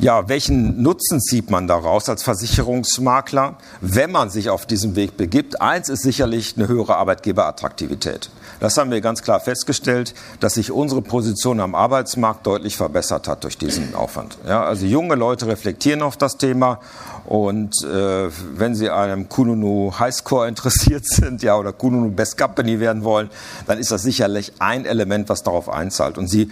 Ja, 0.00 0.30
welchen 0.30 0.82
Nutzen 0.82 1.20
zieht 1.20 1.50
man 1.50 1.66
daraus 1.66 2.08
als 2.08 2.22
Versicherungsmakler, 2.22 3.56
wenn 3.82 4.10
man 4.10 4.30
sich 4.30 4.48
auf 4.48 4.64
diesem 4.64 4.96
Weg 4.96 5.18
begibt? 5.18 5.60
Eins 5.60 5.90
ist 5.90 6.00
sicherlich 6.00 6.54
eine 6.56 6.68
höhere 6.68 6.96
Arbeitgeberattraktivität. 6.96 8.30
Das 8.60 8.78
haben 8.78 8.90
wir 8.90 9.02
ganz 9.02 9.20
klar 9.20 9.40
festgestellt, 9.40 10.14
dass 10.40 10.54
sich 10.54 10.72
unsere 10.72 11.02
Position 11.02 11.60
am 11.60 11.74
Arbeitsmarkt 11.74 12.46
deutlich 12.46 12.78
verbessert 12.78 13.28
hat 13.28 13.44
durch 13.44 13.58
diesen 13.58 13.94
Aufwand. 13.94 14.38
Ja, 14.48 14.64
also 14.64 14.86
junge 14.86 15.16
Leute 15.16 15.46
reflektieren 15.46 16.00
auf 16.00 16.16
das 16.16 16.38
Thema 16.38 16.80
und 17.26 17.74
äh, 17.84 18.30
wenn 18.56 18.74
Sie 18.74 18.88
einem 18.88 19.28
Kununu 19.28 19.92
Highscore 19.98 20.48
interessiert 20.48 21.04
sind, 21.08 21.42
ja, 21.42 21.58
oder 21.58 21.74
Kununu 21.74 22.10
Best 22.10 22.38
Company 22.38 22.80
werden 22.80 23.04
wollen, 23.04 23.28
dann 23.66 23.78
ist 23.78 23.90
das 23.90 24.02
sicherlich 24.02 24.54
ein 24.60 24.86
Element, 24.86 25.28
was 25.28 25.42
darauf 25.42 25.68
einzahlt. 25.68 26.16
Und 26.16 26.28
Sie 26.28 26.50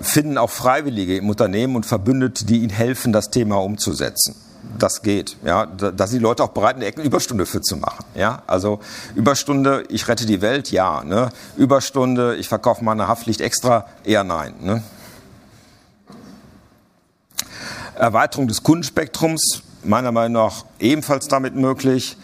finden 0.00 0.38
auch 0.38 0.50
Freiwillige 0.50 1.16
im 1.16 1.28
Unternehmen 1.28 1.76
und 1.76 1.86
Verbündete, 1.86 2.44
die 2.44 2.58
Ihnen 2.58 2.70
helfen, 2.70 3.12
das 3.12 3.30
Thema 3.30 3.56
umzusetzen. 3.56 4.34
Das 4.78 5.02
geht, 5.02 5.36
ja. 5.44 5.66
Da, 5.66 6.06
sind 6.06 6.18
die 6.18 6.22
Leute 6.22 6.42
auch 6.42 6.48
bereit, 6.48 6.76
eine 6.76 6.88
Überstunde 7.04 7.46
für 7.46 7.60
zu 7.60 7.76
machen, 7.76 8.04
ja. 8.14 8.42
Also 8.46 8.80
Überstunde, 9.14 9.84
ich 9.88 10.08
rette 10.08 10.26
die 10.26 10.40
Welt, 10.40 10.70
ja. 10.70 11.04
Ne? 11.04 11.30
Überstunde, 11.56 12.36
ich 12.36 12.48
verkaufe 12.48 12.82
meine 12.82 13.06
Haftpflicht 13.06 13.40
extra, 13.40 13.86
eher 14.04 14.24
nein. 14.24 14.54
Ne? 14.60 14.82
Erweiterung 17.96 18.48
des 18.48 18.62
Kundenspektrums, 18.62 19.62
meiner 19.84 20.12
Meinung 20.12 20.44
nach 20.44 20.64
ebenfalls 20.80 21.28
damit 21.28 21.54
möglich. 21.54 22.16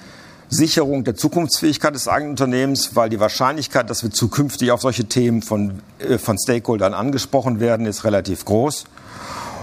Sicherung 0.51 1.05
der 1.05 1.15
Zukunftsfähigkeit 1.15 1.95
des 1.95 2.09
eigenen 2.09 2.33
Unternehmens, 2.33 2.97
weil 2.97 3.09
die 3.09 3.21
Wahrscheinlichkeit, 3.21 3.89
dass 3.89 4.03
wir 4.03 4.11
zukünftig 4.11 4.73
auf 4.73 4.83
solche 4.83 5.05
Themen 5.05 5.43
von, 5.43 5.81
äh, 6.01 6.19
von 6.19 6.37
Stakeholdern 6.39 6.93
angesprochen 6.93 7.61
werden, 7.61 7.87
ist 7.87 8.05
relativ 8.05 8.45
groß. 8.45 8.85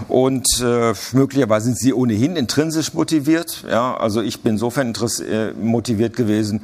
Und 0.08 0.46
äh, 0.62 0.94
möglicherweise 1.12 1.66
sind 1.66 1.78
sie 1.78 1.92
ohnehin 1.92 2.36
intrinsisch 2.36 2.94
motiviert. 2.94 3.64
Ja, 3.68 3.96
also 3.96 4.22
ich 4.22 4.40
bin 4.42 4.52
insofern 4.52 4.94
äh, 4.94 5.52
motiviert 5.52 6.16
gewesen, 6.16 6.62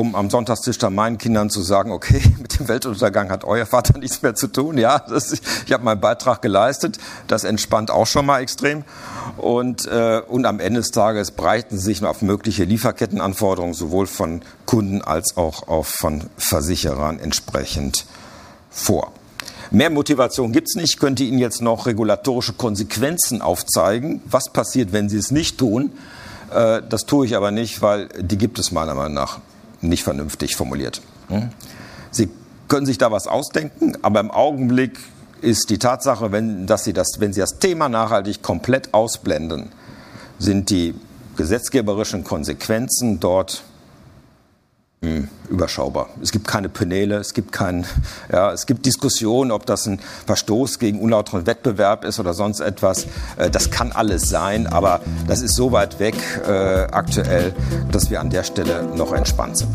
um 0.00 0.14
am 0.14 0.30
Sonntagstisch 0.30 0.78
dann 0.78 0.94
meinen 0.94 1.18
Kindern 1.18 1.50
zu 1.50 1.60
sagen, 1.60 1.92
okay, 1.92 2.22
mit 2.40 2.58
dem 2.58 2.68
Weltuntergang 2.68 3.30
hat 3.30 3.44
euer 3.44 3.66
Vater 3.66 3.98
nichts 3.98 4.22
mehr 4.22 4.34
zu 4.34 4.46
tun. 4.46 4.78
Ja, 4.78 4.98
das, 4.98 5.32
ich 5.32 5.72
habe 5.72 5.84
meinen 5.84 6.00
Beitrag 6.00 6.40
geleistet. 6.40 6.98
Das 7.26 7.44
entspannt 7.44 7.90
auch 7.90 8.06
schon 8.06 8.24
mal 8.24 8.40
extrem. 8.40 8.84
Und, 9.36 9.86
äh, 9.86 10.22
und 10.26 10.46
am 10.46 10.58
Ende 10.58 10.80
des 10.80 10.90
Tages 10.90 11.30
breiten 11.32 11.78
sich 11.78 12.02
auf 12.02 12.22
mögliche 12.22 12.64
Lieferkettenanforderungen 12.64 13.74
sowohl 13.74 14.06
von 14.06 14.40
Kunden 14.64 15.02
als 15.02 15.36
auch, 15.36 15.68
auch 15.68 15.84
von 15.84 16.24
Versicherern 16.38 17.20
entsprechend 17.20 18.06
vor. 18.70 19.12
Mehr 19.70 19.90
Motivation 19.90 20.50
gibt 20.50 20.68
es 20.68 20.76
nicht. 20.76 20.94
Ich 20.94 20.98
könnte 20.98 21.24
Ihnen 21.24 21.38
jetzt 21.38 21.60
noch 21.60 21.84
regulatorische 21.84 22.54
Konsequenzen 22.54 23.42
aufzeigen. 23.42 24.22
Was 24.24 24.50
passiert, 24.50 24.92
wenn 24.92 25.10
Sie 25.10 25.18
es 25.18 25.30
nicht 25.30 25.58
tun? 25.58 25.92
Äh, 26.52 26.80
das 26.88 27.04
tue 27.04 27.26
ich 27.26 27.36
aber 27.36 27.50
nicht, 27.50 27.82
weil 27.82 28.08
die 28.18 28.38
gibt 28.38 28.58
es 28.58 28.72
meiner 28.72 28.94
Meinung 28.94 29.14
nach 29.14 29.40
nicht 29.80 30.04
vernünftig 30.04 30.56
formuliert. 30.56 31.00
Hm? 31.28 31.50
Sie 32.10 32.28
können 32.68 32.86
sich 32.86 32.98
da 32.98 33.10
was 33.10 33.26
ausdenken, 33.26 33.96
aber 34.02 34.20
im 34.20 34.30
Augenblick 34.30 34.98
ist 35.40 35.70
die 35.70 35.78
Tatsache, 35.78 36.32
wenn, 36.32 36.66
dass 36.66 36.84
Sie 36.84 36.92
das, 36.92 37.16
wenn 37.18 37.32
Sie 37.32 37.40
das 37.40 37.58
Thema 37.58 37.88
nachhaltig 37.88 38.42
komplett 38.42 38.92
ausblenden, 38.94 39.70
sind 40.38 40.70
die 40.70 40.94
gesetzgeberischen 41.36 42.24
Konsequenzen 42.24 43.20
dort 43.20 43.62
überschaubar. 45.48 46.10
Es 46.22 46.30
gibt 46.30 46.46
keine 46.46 46.68
Penäle, 46.68 47.16
es 47.16 47.32
gibt 47.32 47.52
keinen, 47.52 47.86
ja, 48.32 48.52
es 48.52 48.66
gibt 48.66 48.84
Diskussionen, 48.84 49.50
ob 49.50 49.64
das 49.64 49.86
ein 49.86 49.98
Verstoß 50.26 50.78
gegen 50.78 51.00
unlauteren 51.00 51.46
Wettbewerb 51.46 52.04
ist 52.04 52.20
oder 52.20 52.34
sonst 52.34 52.60
etwas. 52.60 53.06
Äh, 53.36 53.50
das 53.50 53.70
kann 53.70 53.92
alles 53.92 54.28
sein, 54.28 54.66
aber 54.66 55.00
das 55.26 55.40
ist 55.40 55.54
so 55.54 55.72
weit 55.72 55.98
weg 56.00 56.14
äh, 56.46 56.50
aktuell, 56.92 57.54
dass 57.90 58.10
wir 58.10 58.20
an 58.20 58.30
der 58.30 58.44
Stelle 58.44 58.84
noch 58.94 59.12
entspannt 59.12 59.58
sind. 59.58 59.70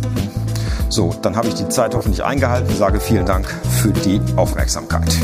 So, 0.90 1.16
dann 1.22 1.36
habe 1.36 1.48
ich 1.48 1.56
die 1.56 1.68
Zeit 1.70 1.96
hoffentlich 1.96 2.24
eingehalten, 2.24 2.76
sage 2.76 3.00
vielen 3.00 3.26
Dank 3.26 3.48
für 3.82 3.92
die 3.92 4.22
Aufmerksamkeit. 4.36 5.16